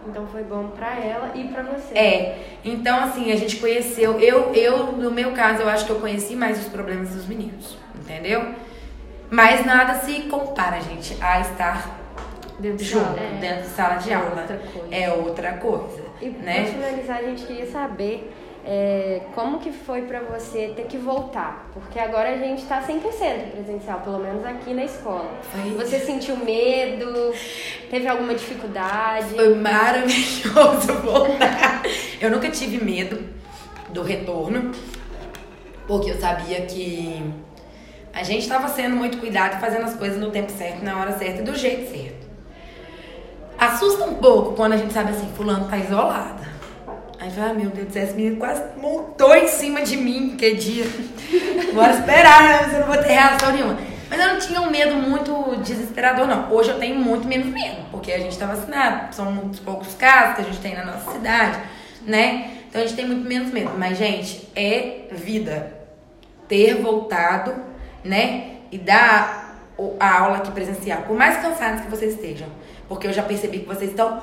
Então 0.07 0.25
foi 0.27 0.43
bom 0.43 0.67
pra 0.69 0.97
ela 0.99 1.31
e 1.35 1.43
pra 1.47 1.61
você. 1.63 1.93
É, 1.97 2.39
então 2.65 2.99
assim, 3.03 3.31
a 3.31 3.35
gente 3.35 3.57
conheceu, 3.57 4.19
eu, 4.19 4.53
eu, 4.53 4.91
no 4.93 5.11
meu 5.11 5.31
caso, 5.31 5.61
eu 5.61 5.69
acho 5.69 5.85
que 5.85 5.91
eu 5.91 5.99
conheci 5.99 6.35
mais 6.35 6.59
os 6.59 6.67
problemas 6.69 7.09
dos 7.09 7.27
meninos, 7.27 7.77
entendeu? 7.99 8.53
Mas 9.29 9.65
nada 9.65 9.95
se 9.99 10.21
compara, 10.23 10.79
gente, 10.81 11.15
a 11.21 11.39
estar 11.41 11.99
Dentro 12.59 12.77
de 12.77 12.83
junto, 12.83 13.05
sala. 13.05 13.19
É. 13.19 13.37
dentro 13.39 13.61
de 13.61 13.67
sala 13.69 13.95
de 13.95 14.11
É 14.11 14.15
aula. 14.15 14.29
outra 14.41 14.57
coisa. 14.57 14.87
É 14.95 15.09
outra 15.11 15.53
coisa, 15.53 16.03
E 16.21 16.29
né? 16.29 16.65
finalizar, 16.65 17.17
a 17.17 17.23
gente 17.23 17.43
queria 17.45 17.65
saber 17.65 18.31
é, 18.63 19.21
como 19.33 19.59
que 19.59 19.71
foi 19.71 20.03
pra 20.03 20.19
você 20.19 20.73
ter 20.75 20.83
que 20.83 20.97
voltar? 20.97 21.69
Porque 21.73 21.97
agora 21.97 22.29
a 22.29 22.37
gente 22.37 22.63
tá 22.65 22.81
100% 22.81 23.51
presencial, 23.51 24.01
pelo 24.01 24.19
menos 24.19 24.45
aqui 24.45 24.73
na 24.73 24.85
escola. 24.85 25.29
Foi. 25.41 25.71
Você 25.71 25.99
sentiu 25.99 26.37
medo? 26.37 27.33
Teve 27.89 28.07
alguma 28.07 28.35
dificuldade? 28.35 29.33
Foi 29.33 29.55
maravilhoso 29.55 30.93
voltar. 31.03 31.81
Eu 32.19 32.29
nunca 32.29 32.49
tive 32.51 32.83
medo 32.83 33.23
do 33.89 34.03
retorno, 34.03 34.71
porque 35.87 36.11
eu 36.11 36.19
sabia 36.19 36.61
que 36.61 37.33
a 38.13 38.23
gente 38.23 38.41
estava 38.41 38.67
sendo 38.67 38.95
muito 38.95 39.17
cuidado 39.17 39.59
fazendo 39.59 39.85
as 39.85 39.95
coisas 39.95 40.19
no 40.19 40.29
tempo 40.29 40.51
certo, 40.51 40.83
na 40.83 40.99
hora 40.99 41.17
certa 41.17 41.41
e 41.41 41.43
do 41.43 41.55
jeito 41.55 41.89
certo. 41.91 42.29
Assusta 43.57 44.05
um 44.05 44.15
pouco 44.15 44.53
quando 44.53 44.73
a 44.73 44.77
gente 44.77 44.93
sabe 44.93 45.11
assim, 45.11 45.31
fulano 45.35 45.67
tá 45.67 45.77
isolada. 45.77 46.50
Aí 47.21 47.29
fala, 47.29 47.51
ah, 47.51 47.53
meu 47.53 47.69
Deus 47.69 47.89
do 47.89 47.93
céu, 47.93 48.03
esse 48.03 48.15
menino 48.15 48.37
quase 48.37 48.63
montou 48.77 49.35
em 49.35 49.47
cima 49.47 49.83
de 49.83 49.95
mim 49.95 50.35
que 50.35 50.55
dia. 50.55 50.85
Bora 51.71 51.93
esperar, 51.93 52.41
né? 52.41 52.67
Você 52.67 52.79
não 52.79 52.87
vou 52.87 52.97
ter 52.97 53.09
reação 53.09 53.51
nenhuma. 53.51 53.77
Mas 54.09 54.19
eu 54.19 54.27
não 54.27 54.39
tinha 54.39 54.59
um 54.59 54.71
medo 54.71 54.95
muito 54.95 55.55
desesperador, 55.57 56.25
não. 56.25 56.51
Hoje 56.51 56.71
eu 56.71 56.79
tenho 56.79 56.95
muito 56.95 57.27
menos 57.27 57.45
medo, 57.45 57.85
porque 57.91 58.11
a 58.11 58.17
gente 58.17 58.35
tá 58.35 58.47
vacinado. 58.47 59.13
São 59.13 59.31
muitos 59.31 59.59
poucos 59.59 59.93
casos 59.93 60.35
que 60.35 60.41
a 60.41 60.45
gente 60.45 60.59
tem 60.61 60.73
na 60.73 60.83
nossa 60.83 61.11
cidade, 61.11 61.59
né? 62.07 62.53
Então 62.67 62.81
a 62.81 62.85
gente 62.85 62.95
tem 62.95 63.05
muito 63.05 63.27
menos 63.27 63.53
medo. 63.53 63.69
Mas, 63.77 63.99
gente, 63.99 64.49
é 64.55 65.05
vida. 65.11 65.71
Ter 66.47 66.81
voltado, 66.81 67.53
né? 68.03 68.55
E 68.71 68.79
dar 68.79 69.59
a 69.99 70.19
aula 70.21 70.37
aqui 70.37 70.49
presencial. 70.49 71.03
Por 71.03 71.15
mais 71.15 71.37
cansados 71.37 71.81
que 71.81 71.87
vocês 71.87 72.15
estejam. 72.15 72.47
Porque 72.89 73.05
eu 73.05 73.13
já 73.13 73.21
percebi 73.21 73.59
que 73.59 73.67
vocês 73.67 73.91
estão 73.91 74.19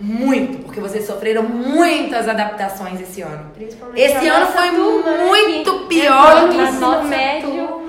muito, 0.00 0.58
porque 0.64 0.80
vocês 0.80 1.06
sofreram 1.06 1.42
muitas 1.42 2.28
adaptações 2.28 3.00
esse 3.00 3.22
ano. 3.22 3.50
Principalmente 3.54 4.00
Esse 4.00 4.28
ano 4.28 4.46
foi 4.46 4.70
né, 4.70 5.26
muito 5.26 5.78
que 5.80 5.86
pior 5.86 6.46
do 6.46 6.52
que 6.52 6.60
a 6.60 6.64
ensino 6.64 7.02
médio. 7.04 7.50
turma. 7.50 7.86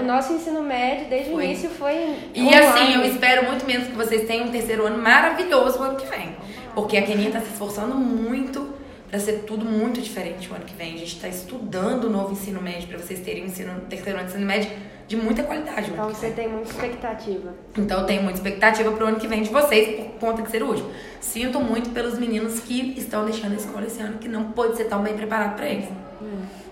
O 0.00 0.04
nosso 0.04 0.32
ensino 0.32 0.62
médio, 0.62 1.06
desde 1.10 1.30
Foi. 1.30 1.38
o 1.38 1.46
início, 1.46 1.68
foi. 1.68 2.14
E 2.34 2.54
assim, 2.54 2.94
eu 2.94 3.04
espero 3.04 3.44
muito 3.46 3.66
menos 3.66 3.88
que 3.88 3.94
vocês 3.94 4.26
tenham 4.26 4.46
um 4.46 4.50
terceiro 4.50 4.86
ano 4.86 4.96
maravilhoso 5.02 5.78
o 5.78 5.82
ano 5.82 5.96
que 5.96 6.06
vem. 6.06 6.34
Porque 6.74 6.96
a 6.96 7.02
Keninha 7.02 7.30
tá 7.30 7.40
se 7.40 7.48
esforçando 7.52 7.94
muito 7.94 8.74
pra 9.10 9.18
ser 9.20 9.44
tudo 9.46 9.66
muito 9.66 10.00
diferente 10.00 10.50
o 10.50 10.54
ano 10.54 10.64
que 10.64 10.74
vem. 10.74 10.94
A 10.94 10.98
gente 10.98 11.20
tá 11.20 11.28
estudando 11.28 12.04
o 12.04 12.10
novo 12.10 12.32
ensino 12.32 12.62
médio 12.62 12.88
pra 12.88 12.96
vocês 12.96 13.20
terem 13.20 13.44
um 13.44 13.46
ensino, 13.46 13.80
terceiro 13.88 14.18
ano 14.18 14.26
de 14.26 14.32
ensino 14.32 14.46
médio 14.46 14.70
de 15.06 15.16
muita 15.16 15.42
qualidade 15.44 15.90
Então 15.90 16.08
você 16.08 16.30
tem 16.30 16.48
muita 16.48 16.70
expectativa. 16.70 17.54
Então 17.76 18.00
eu 18.00 18.06
tenho 18.06 18.22
muita 18.22 18.38
expectativa 18.38 18.90
pro 18.90 19.06
ano 19.06 19.18
que 19.18 19.28
vem 19.28 19.42
de 19.42 19.50
vocês, 19.50 19.96
por 19.96 20.06
conta 20.18 20.42
de 20.42 20.50
ser 20.50 20.62
o 20.62 20.66
último. 20.66 20.90
Sinto 21.20 21.60
muito 21.60 21.90
pelos 21.90 22.18
meninos 22.18 22.60
que 22.60 22.94
estão 22.98 23.24
deixando 23.24 23.52
a 23.52 23.56
escola 23.56 23.86
esse 23.86 24.00
ano, 24.00 24.18
que 24.18 24.28
não 24.28 24.52
pôde 24.52 24.76
ser 24.76 24.84
tão 24.84 25.02
bem 25.02 25.14
preparado 25.14 25.54
pra 25.54 25.66
eles. 25.66 25.88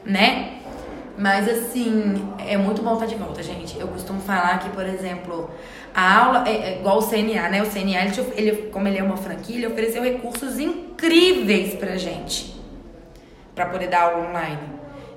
Né? 0.04 0.58
Mas 1.16 1.48
assim, 1.48 2.28
é 2.38 2.56
muito 2.56 2.82
bom 2.82 2.94
estar 2.94 3.06
de 3.06 3.14
volta, 3.14 3.42
gente. 3.42 3.78
Eu 3.78 3.86
costumo 3.86 4.20
falar 4.20 4.58
que, 4.58 4.68
por 4.70 4.84
exemplo, 4.84 5.48
a 5.94 6.24
aula 6.24 6.48
é, 6.48 6.72
é 6.72 6.78
igual 6.80 6.98
o 6.98 7.02
CNA, 7.02 7.48
né? 7.48 7.62
O 7.62 7.66
CNA, 7.66 8.04
ele, 8.04 8.32
ele, 8.34 8.56
como 8.72 8.88
ele 8.88 8.98
é 8.98 9.02
uma 9.02 9.16
franquia, 9.16 9.56
ele 9.56 9.66
ofereceu 9.68 10.02
recursos 10.02 10.58
incríveis 10.58 11.74
pra 11.74 11.96
gente. 11.96 12.60
Pra 13.54 13.66
poder 13.66 13.86
dar 13.86 14.10
aula 14.10 14.28
online. 14.28 14.73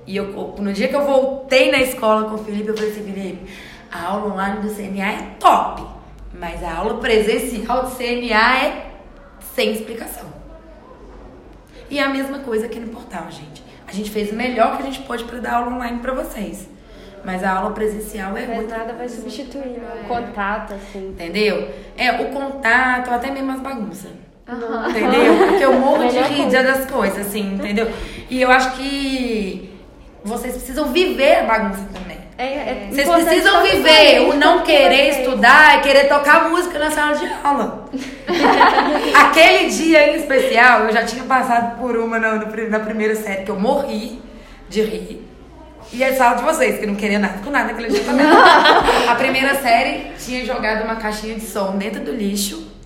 E 0.07 0.15
eu, 0.15 0.55
no 0.57 0.71
dia 0.71 0.87
que 0.87 0.95
eu 0.95 1.05
voltei 1.05 1.69
na 1.69 1.79
escola 1.81 2.29
com 2.29 2.35
o 2.35 2.37
Felipe, 2.37 2.69
eu 2.69 2.75
falei 2.77 2.91
assim, 2.91 3.03
Felipe, 3.03 3.51
a 3.91 4.05
aula 4.05 4.33
online 4.33 4.61
do 4.61 4.73
CNA 4.73 5.11
é 5.11 5.27
top. 5.37 5.83
Mas 6.33 6.63
a 6.63 6.75
aula 6.75 6.95
presencial 6.99 7.83
do 7.83 7.91
CNA 7.91 8.57
é 8.57 8.91
sem 9.53 9.73
explicação. 9.73 10.25
E 11.89 11.99
é 11.99 12.03
a 12.03 12.09
mesma 12.09 12.39
coisa 12.39 12.67
aqui 12.67 12.79
no 12.79 12.87
portal, 12.87 13.29
gente. 13.29 13.61
A 13.85 13.91
gente 13.91 14.09
fez 14.09 14.31
o 14.31 14.35
melhor 14.35 14.77
que 14.77 14.83
a 14.83 14.85
gente 14.85 15.01
pôde 15.01 15.25
para 15.25 15.39
dar 15.39 15.55
aula 15.55 15.75
online 15.75 15.99
para 15.99 16.13
vocês. 16.13 16.69
Mas 17.25 17.43
a 17.43 17.57
aula 17.57 17.71
presencial 17.71 18.37
é 18.37 18.45
Mas 18.45 18.55
muito. 18.57 18.69
nada 18.69 18.93
vai 18.93 19.09
substituir 19.09 19.79
né? 19.79 20.03
o 20.03 20.07
contato, 20.07 20.73
assim. 20.73 21.09
Entendeu? 21.09 21.69
É 21.97 22.11
o 22.21 22.29
contato, 22.29 23.09
até 23.09 23.29
mesmo 23.29 23.51
as 23.51 23.59
bagunças. 23.59 24.11
Entendeu? 24.89 25.47
Porque 25.49 25.65
eu 25.65 25.73
morro 25.79 26.07
de 26.07 26.17
rir 26.19 26.49
das 26.49 26.89
coisas, 26.89 27.27
assim, 27.27 27.55
entendeu? 27.55 27.91
E 28.29 28.41
eu 28.41 28.49
acho 28.49 28.77
que 28.77 29.76
vocês 30.23 30.53
precisam 30.55 30.91
viver 30.91 31.39
a 31.39 31.43
bagunça 31.43 31.87
também. 31.93 32.17
É, 32.37 32.45
é 32.45 32.87
Vocês 32.91 33.09
precisam 33.09 33.63
viver 33.63 34.21
o 34.29 34.35
não 34.35 34.61
querer 34.61 35.09
estudar 35.09 35.79
e 35.79 35.81
querer 35.81 36.07
tocar 36.07 36.49
música 36.49 36.77
na 36.77 36.91
sala 36.91 37.15
de 37.15 37.25
aula. 37.43 37.89
Aquele 39.15 39.69
dia 39.69 40.11
em 40.11 40.17
especial, 40.17 40.81
eu 40.81 40.93
já 40.93 41.03
tinha 41.03 41.23
passado 41.23 41.79
por 41.79 41.97
uma 41.97 42.19
na, 42.19 42.35
na 42.35 42.79
primeira 42.79 43.15
série 43.15 43.43
que 43.43 43.49
eu 43.49 43.59
morri 43.59 44.21
de 44.69 44.81
rir. 44.83 45.27
E 45.91 46.03
a 46.03 46.15
sala 46.15 46.35
de 46.35 46.43
vocês, 46.43 46.79
que 46.79 46.85
não 46.85 46.95
queria 46.95 47.17
nada 47.17 47.39
com 47.43 47.49
nada 47.49 47.71
aquele 47.71 47.89
dia 47.89 48.03
também. 48.03 48.25
A 49.07 49.15
primeira 49.15 49.55
série 49.55 50.11
tinha 50.19 50.45
jogado 50.45 50.83
uma 50.83 50.97
caixinha 50.97 51.35
de 51.35 51.45
som 51.45 51.77
dentro 51.77 52.01
do 52.01 52.11
lixo. 52.11 52.76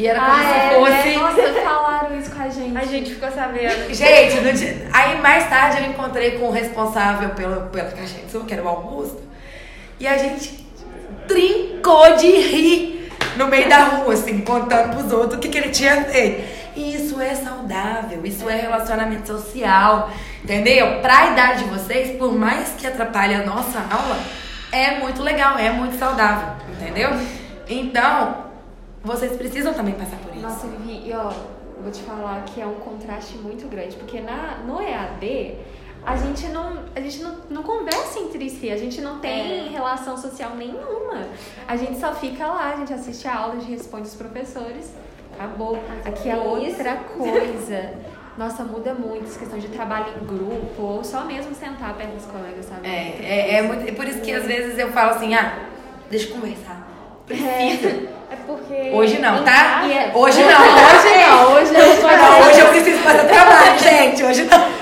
E 0.00 0.06
era 0.06 0.18
como 0.18 0.32
Ah, 0.32 0.44
é, 0.44 0.68
se 0.70 0.74
fosse. 0.76 0.92
né? 0.92 1.14
Nossa, 1.18 1.60
falaram 1.62 2.18
isso 2.18 2.30
com 2.30 2.42
a 2.42 2.48
gente. 2.48 2.78
A 2.78 2.84
gente 2.84 3.10
ficou 3.14 3.30
sabendo. 3.30 3.88
Gente, 3.94 4.52
dia- 4.54 4.88
aí 4.92 5.20
mais 5.20 5.46
tarde 5.50 5.82
eu 5.82 5.90
encontrei 5.90 6.38
com 6.38 6.46
o 6.46 6.50
responsável 6.50 7.28
pela, 7.30 7.66
pela 7.66 7.90
caixinha 7.90 8.24
de 8.24 8.30
som, 8.32 8.40
que 8.44 8.54
era 8.54 8.62
o 8.62 8.68
Augusto. 8.68 9.20
E 9.98 10.06
a 10.06 10.16
gente 10.16 10.66
trincou 11.28 12.16
de 12.16 12.28
rir 12.30 13.12
no 13.36 13.46
meio 13.48 13.68
da 13.68 13.78
rua, 13.84 14.14
assim, 14.14 14.40
contando 14.40 14.96
pros 14.96 15.12
outros 15.12 15.34
o 15.34 15.38
que, 15.38 15.48
que 15.48 15.58
ele 15.58 15.68
tinha 15.68 16.02
feito. 16.04 16.60
E 16.76 16.94
isso 16.94 17.20
é 17.20 17.34
saudável, 17.34 18.24
isso 18.24 18.48
é 18.48 18.56
relacionamento 18.56 19.26
social, 19.26 20.08
entendeu? 20.42 21.00
Pra 21.02 21.26
idade 21.32 21.64
de 21.64 21.70
vocês, 21.70 22.16
por 22.16 22.32
mais 22.32 22.70
que 22.78 22.86
atrapalhe 22.86 23.34
a 23.34 23.44
nossa 23.44 23.80
aula, 23.90 24.18
é 24.72 24.92
muito 24.98 25.22
legal, 25.22 25.58
é 25.58 25.70
muito 25.70 25.98
saudável, 25.98 26.54
entendeu? 26.70 27.10
Então, 27.68 28.49
vocês 29.02 29.36
precisam 29.36 29.72
também 29.72 29.94
passar 29.94 30.18
por 30.18 30.32
isso. 30.32 30.42
Nossa, 30.42 30.66
Vivi, 30.66 31.08
e 31.08 31.12
ó, 31.12 31.32
vou 31.82 31.90
te 31.90 32.02
falar 32.02 32.44
que 32.44 32.60
é 32.60 32.66
um 32.66 32.74
contraste 32.74 33.36
muito 33.38 33.68
grande, 33.68 33.96
porque 33.96 34.20
na, 34.20 34.58
no 34.58 34.80
EAD 34.80 35.56
a 36.04 36.16
gente 36.16 36.46
não, 36.48 36.84
a 36.94 37.00
gente 37.00 37.22
não, 37.22 37.36
não 37.50 37.62
conversa 37.62 38.18
entre 38.20 38.48
si, 38.48 38.70
a 38.70 38.76
gente 38.76 39.00
não 39.00 39.18
tem 39.18 39.68
relação 39.68 40.16
social 40.16 40.54
nenhuma. 40.54 41.28
A 41.66 41.76
gente 41.76 41.98
só 41.98 42.14
fica 42.14 42.46
lá, 42.46 42.72
a 42.72 42.76
gente 42.76 42.92
assiste 42.92 43.26
a 43.28 43.36
aula, 43.36 43.54
a 43.54 43.56
gente 43.60 43.70
responde 43.70 44.08
os 44.08 44.14
professores, 44.14 44.92
acabou. 45.34 45.78
Aqui 46.04 46.28
é 46.28 46.36
outra 46.36 46.96
coisa. 46.96 47.94
Nossa, 48.38 48.64
muda 48.64 48.94
muito 48.94 49.24
essa 49.24 49.38
questão 49.38 49.58
de 49.58 49.68
trabalho 49.68 50.14
em 50.16 50.24
grupo, 50.24 50.82
ou 50.82 51.04
só 51.04 51.24
mesmo 51.24 51.54
sentar 51.54 51.94
perto 51.94 52.14
dos 52.14 52.24
colegas, 52.24 52.64
sabe? 52.64 52.88
É, 52.88 53.18
é, 53.20 53.54
é, 53.56 53.62
muito, 53.62 53.86
é 53.86 53.92
por 53.92 54.06
isso 54.06 54.20
que 54.20 54.32
às 54.32 54.46
vezes 54.46 54.78
eu 54.78 54.90
falo 54.92 55.10
assim, 55.10 55.34
ah, 55.34 55.58
deixa 56.08 56.28
eu 56.28 56.34
conversar. 56.34 56.88
Precisa. 57.26 57.88
É 57.88 58.19
porque. 58.36 58.90
Hoje 58.92 59.18
não, 59.18 59.44
tá? 59.44 59.82
Hoje 60.14 60.42
não, 60.42 60.60
hoje 60.62 61.16
não, 61.16 61.52
hoje 61.52 61.72
não. 61.72 62.16
Não, 62.16 62.48
hoje 62.48 62.60
eu 62.60 62.68
preciso 62.68 62.98
fazer 63.02 63.24
trabalho, 63.28 63.78
gente. 63.78 64.22
Hoje 64.24 64.44
não. 64.44 64.80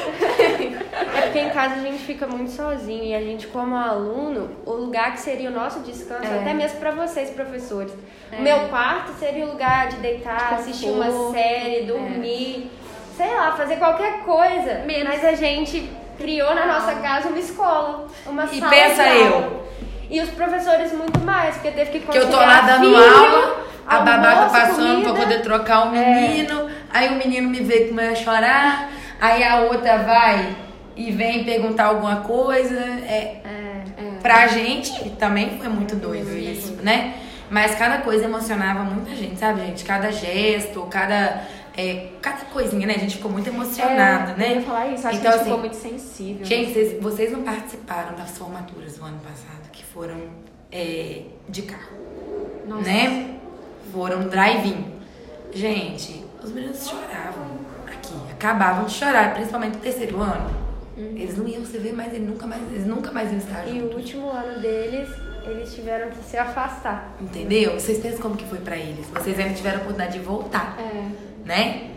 É 1.17 1.23
porque 1.23 1.39
em 1.41 1.51
casa 1.51 1.75
a 1.75 1.79
gente 1.79 1.99
fica 1.99 2.27
muito 2.27 2.51
sozinho 2.51 3.05
e 3.05 3.15
a 3.15 3.21
gente, 3.21 3.47
como 3.49 3.75
aluno, 3.77 4.51
o 4.65 4.73
lugar 4.73 5.13
que 5.13 5.21
seria 5.21 5.49
o 5.51 5.53
nosso 5.53 5.81
descanso, 5.81 6.25
É. 6.25 6.39
até 6.41 6.55
mesmo 6.55 6.79
para 6.79 6.91
vocês, 6.93 7.31
professores. 7.31 7.93
O 8.37 8.41
meu 8.43 8.69
quarto 8.69 9.13
seria 9.19 9.45
o 9.45 9.51
lugar 9.53 9.89
de 9.89 9.97
deitar, 9.97 10.55
assistir 10.55 10.87
uma 10.91 11.33
série, 11.33 11.83
dormir, 11.87 12.71
sei 13.17 13.35
lá, 13.35 13.53
fazer 13.53 13.77
qualquer 13.77 14.21
coisa. 14.21 14.83
Mas 15.09 15.25
a 15.25 15.33
gente 15.33 15.91
criou 16.17 16.55
na 16.55 16.67
nossa 16.67 16.95
casa 16.97 17.29
uma 17.29 17.39
escola, 17.39 18.07
uma 18.27 18.45
E 18.45 18.59
sala 18.61 18.71
pensa 18.71 19.03
de 19.05 19.19
eu. 19.19 19.58
E 20.11 20.21
os 20.21 20.31
professores 20.31 20.93
muito 20.93 21.21
mais, 21.21 21.55
porque 21.57 21.71
teve 21.71 21.91
que 21.91 22.01
Que 22.01 22.19
eu 22.19 22.31
tô 22.31 22.37
lá 22.37 22.61
dando 22.63 22.85
filho, 22.85 22.97
aula, 22.97 23.65
a 23.87 23.97
almoço, 23.97 24.53
passando 24.53 25.03
pra 25.03 25.11
comida. 25.11 25.13
poder 25.13 25.43
trocar 25.43 25.87
o 25.87 25.91
menino, 25.91 26.69
aí 26.93 27.09
o 27.09 27.17
menino 27.17 27.49
me 27.51 27.61
vê 27.61 27.89
começa 27.89 28.13
a 28.13 28.15
chorar, 28.15 28.91
aí 29.21 29.43
a 29.45 29.61
outra 29.63 29.99
vai 29.99 30.57
e 30.97 31.11
vem 31.11 31.45
perguntar 31.45 31.87
alguma 31.87 32.17
coisa. 32.17 32.75
É, 32.79 33.41
Pra 34.23 34.49
gente 34.49 35.11
também 35.11 35.59
foi 35.59 35.69
muito 35.69 35.95
doido 35.95 36.37
isso, 36.37 36.73
né? 36.83 37.15
Mas 37.49 37.75
cada 37.77 37.99
coisa 37.99 38.25
emocionava 38.25 38.81
muita 38.83 39.15
gente, 39.15 39.39
sabe, 39.39 39.61
gente? 39.61 39.85
Cada 39.85 40.11
gesto, 40.11 40.83
cada, 40.91 41.45
é, 41.77 42.09
cada 42.21 42.45
coisinha, 42.47 42.87
né? 42.87 42.95
A 42.97 42.99
gente 42.99 43.17
ficou 43.17 43.31
muito 43.31 43.49
emocionada, 43.49 44.33
É, 44.33 44.35
né? 44.37 44.51
Eu 44.51 44.57
ia 44.57 44.63
falar 44.63 44.87
isso, 44.89 45.07
acho 45.07 45.19
Então, 45.19 45.21
que 45.21 45.29
a 45.29 45.31
gente 45.31 45.35
assim, 45.41 45.45
ficou 45.45 45.59
muito 45.61 45.77
sensível. 45.77 46.45
Gente, 46.45 46.73
vocês, 46.73 47.01
vocês 47.03 47.33
não 47.33 47.43
participaram 47.43 48.17
das 48.17 48.37
formaturas 48.37 48.99
do 48.99 49.05
ano 49.05 49.19
passado, 49.21 49.58
que 49.79 49.85
foram 49.85 50.17
é, 50.73 51.23
de 51.49 51.63
carro, 51.63 51.93
Nossa. 52.67 52.83
né? 52.83 53.37
Foram 53.93 54.29
drive-in. 54.29 54.85
Gente, 55.53 56.25
os 56.43 56.53
meninos 56.53 56.87
choravam 56.87 57.47
aqui, 57.87 58.13
acabavam 58.33 58.85
de 58.85 58.93
chorar, 58.93 59.35
principalmente 59.35 59.75
no 59.77 59.81
terceiro 59.81 60.21
ano. 60.21 60.51
Eles 60.97 61.37
não 61.39 61.47
iam 61.47 61.65
se 61.65 61.79
ver 61.79 61.93
mais, 61.93 62.13
eles 62.13 62.29
nunca 62.29 62.45
mais, 62.45 62.61
eles 62.73 62.85
nunca 62.87 63.13
mais 63.13 63.31
iam 63.31 63.39
estar 63.39 63.67
E 63.69 63.79
o 63.79 63.83
juntos. 63.83 63.97
último 63.99 64.31
ano 64.31 64.61
deles, 64.61 65.09
eles 65.47 65.73
tiveram 65.73 66.11
que 66.11 66.25
se 66.25 66.37
afastar. 66.37 67.15
Entendeu? 67.21 67.75
Vocês 67.75 67.99
pensam 67.99 68.21
como 68.21 68.37
que 68.37 68.45
foi 68.47 68.59
pra 68.59 68.77
eles? 68.77 69.07
Vocês 69.07 69.39
ainda 69.39 69.55
tiveram 69.55 69.79
a 69.79 69.81
oportunidade 69.83 70.19
de 70.19 70.25
voltar, 70.25 70.77
É. 70.77 71.09
né? 71.47 71.91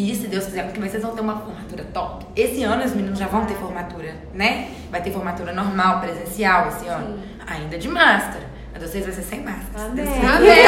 E 0.00 0.14
se 0.14 0.28
Deus 0.28 0.44
quiser, 0.44 0.62
porque 0.64 0.78
vocês 0.78 1.02
vão 1.02 1.12
ter 1.12 1.22
uma 1.22 1.40
formatura 1.40 1.84
top. 1.92 2.24
Esse 2.36 2.62
ano 2.62 2.84
os 2.84 2.94
meninos 2.94 3.18
já 3.18 3.26
vão 3.26 3.44
ter 3.46 3.54
formatura, 3.54 4.14
né? 4.32 4.68
Vai 4.92 5.02
ter 5.02 5.10
formatura 5.10 5.52
normal, 5.52 5.98
presencial 5.98 6.68
esse 6.68 6.86
ano. 6.86 7.18
Ainda 7.44 7.76
de 7.76 7.88
máscara. 7.88 8.46
A 8.72 8.78
de 8.78 8.86
vocês 8.86 9.04
vai 9.04 9.12
ser 9.12 9.22
sem 9.22 9.40
máscara. 9.40 9.86
Amém. 9.86 10.06
Amém. 10.06 10.64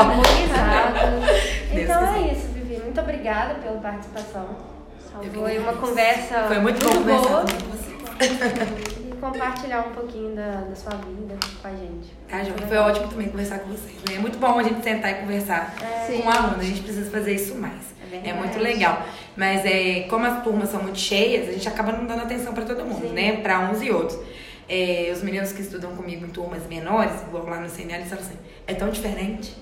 Imunizado. 0.00 1.20
Deus 1.74 1.82
Então 1.82 2.06
quiser. 2.06 2.16
é 2.16 2.32
isso, 2.32 2.46
Vivi. 2.54 2.80
Muito 2.82 3.00
obrigada 3.02 3.54
pela 3.56 3.76
participação. 3.82 4.46
Foi 5.34 5.58
uma 5.58 5.74
conversa 5.74 6.44
Foi 6.48 6.58
muito 6.58 6.82
conversar 6.88 7.28
boa 7.28 7.44
compartilhar 9.22 9.86
um 9.86 9.92
pouquinho 9.92 10.34
da, 10.34 10.62
da 10.62 10.74
sua 10.74 10.96
vida 10.96 11.36
com 11.62 11.68
a 11.68 11.70
gente. 11.70 12.12
Tá, 12.28 12.42
João? 12.42 12.58
Foi 12.58 12.76
ótimo 12.76 13.06
também 13.08 13.28
conversar 13.28 13.60
com 13.60 13.68
vocês. 13.70 13.94
né? 14.08 14.16
É 14.16 14.18
muito 14.18 14.36
bom 14.38 14.58
a 14.58 14.62
gente 14.64 14.82
sentar 14.82 15.12
e 15.12 15.14
conversar 15.20 15.74
com 16.06 16.12
um 16.26 16.28
aluno. 16.28 16.60
A 16.60 16.64
gente 16.64 16.80
precisa 16.82 17.08
fazer 17.10 17.34
isso 17.34 17.54
mais. 17.54 17.92
É 18.12 18.30
É, 18.30 18.32
muito 18.34 18.58
legal. 18.58 19.06
Mas 19.36 19.64
é, 19.64 20.06
como 20.10 20.26
as 20.26 20.42
turmas 20.42 20.68
são 20.70 20.82
muito 20.82 20.98
cheias, 20.98 21.48
a 21.48 21.52
gente 21.52 21.68
acaba 21.68 21.92
não 21.92 22.04
dando 22.04 22.22
atenção 22.22 22.52
pra 22.52 22.64
todo 22.64 22.84
mundo, 22.84 23.08
né? 23.12 23.36
Pra 23.36 23.60
uns 23.60 23.80
e 23.80 23.90
outros. 23.90 24.18
É, 24.68 25.10
os 25.12 25.22
meninos 25.22 25.52
que 25.52 25.62
estudam 25.62 25.94
comigo 25.94 26.26
em 26.26 26.30
turmas 26.30 26.66
menores, 26.66 27.22
igual 27.22 27.46
lá 27.46 27.60
no 27.60 27.68
CNL, 27.70 28.00
eles 28.00 28.08
falam 28.08 28.24
assim, 28.24 28.36
é 28.66 28.74
tão 28.74 28.90
diferente. 28.90 29.56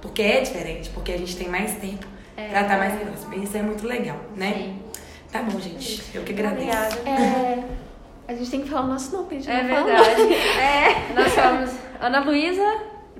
Porque 0.00 0.22
é 0.22 0.40
diferente, 0.40 0.90
porque 0.90 1.12
a 1.12 1.18
gente 1.18 1.36
tem 1.36 1.48
mais 1.48 1.72
tempo 1.74 2.06
pra 2.34 2.62
estar 2.62 2.78
mais 2.78 2.94
próximo. 3.00 3.34
E 3.34 3.44
isso 3.44 3.56
é 3.56 3.62
muito 3.62 3.86
legal, 3.86 4.18
né? 4.36 4.52
Sim. 4.54 4.82
Tá 5.30 5.42
bom, 5.42 5.58
gente. 5.60 6.02
Eu 6.14 6.22
que 6.22 6.32
agradeço. 6.32 6.70
Obrigada. 7.00 7.78
A 8.28 8.34
gente 8.34 8.50
tem 8.50 8.60
que 8.60 8.68
falar 8.68 8.84
o 8.84 8.88
nosso 8.88 9.16
nome, 9.16 9.28
a 9.30 9.40
gente 9.40 9.50
É 9.50 9.62
não 9.62 9.74
fala 9.74 9.84
verdade. 9.86 10.34
É, 10.60 11.14
nós 11.14 11.32
somos 11.32 11.70
Ana 11.98 12.20
Luísa 12.20 12.62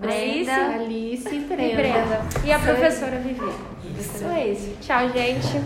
Alice 0.02 0.50
Alice 0.50 1.28
e 1.34 1.36
e 1.36 1.40
Brenda. 1.40 2.20
E 2.44 2.52
a 2.52 2.56
Isso 2.56 2.66
professora 2.66 3.18
Vivi. 3.18 3.40
Então 3.84 4.30
é 4.30 4.48
isso. 4.48 4.76
Tchau, 4.82 5.08
gente. 5.08 5.64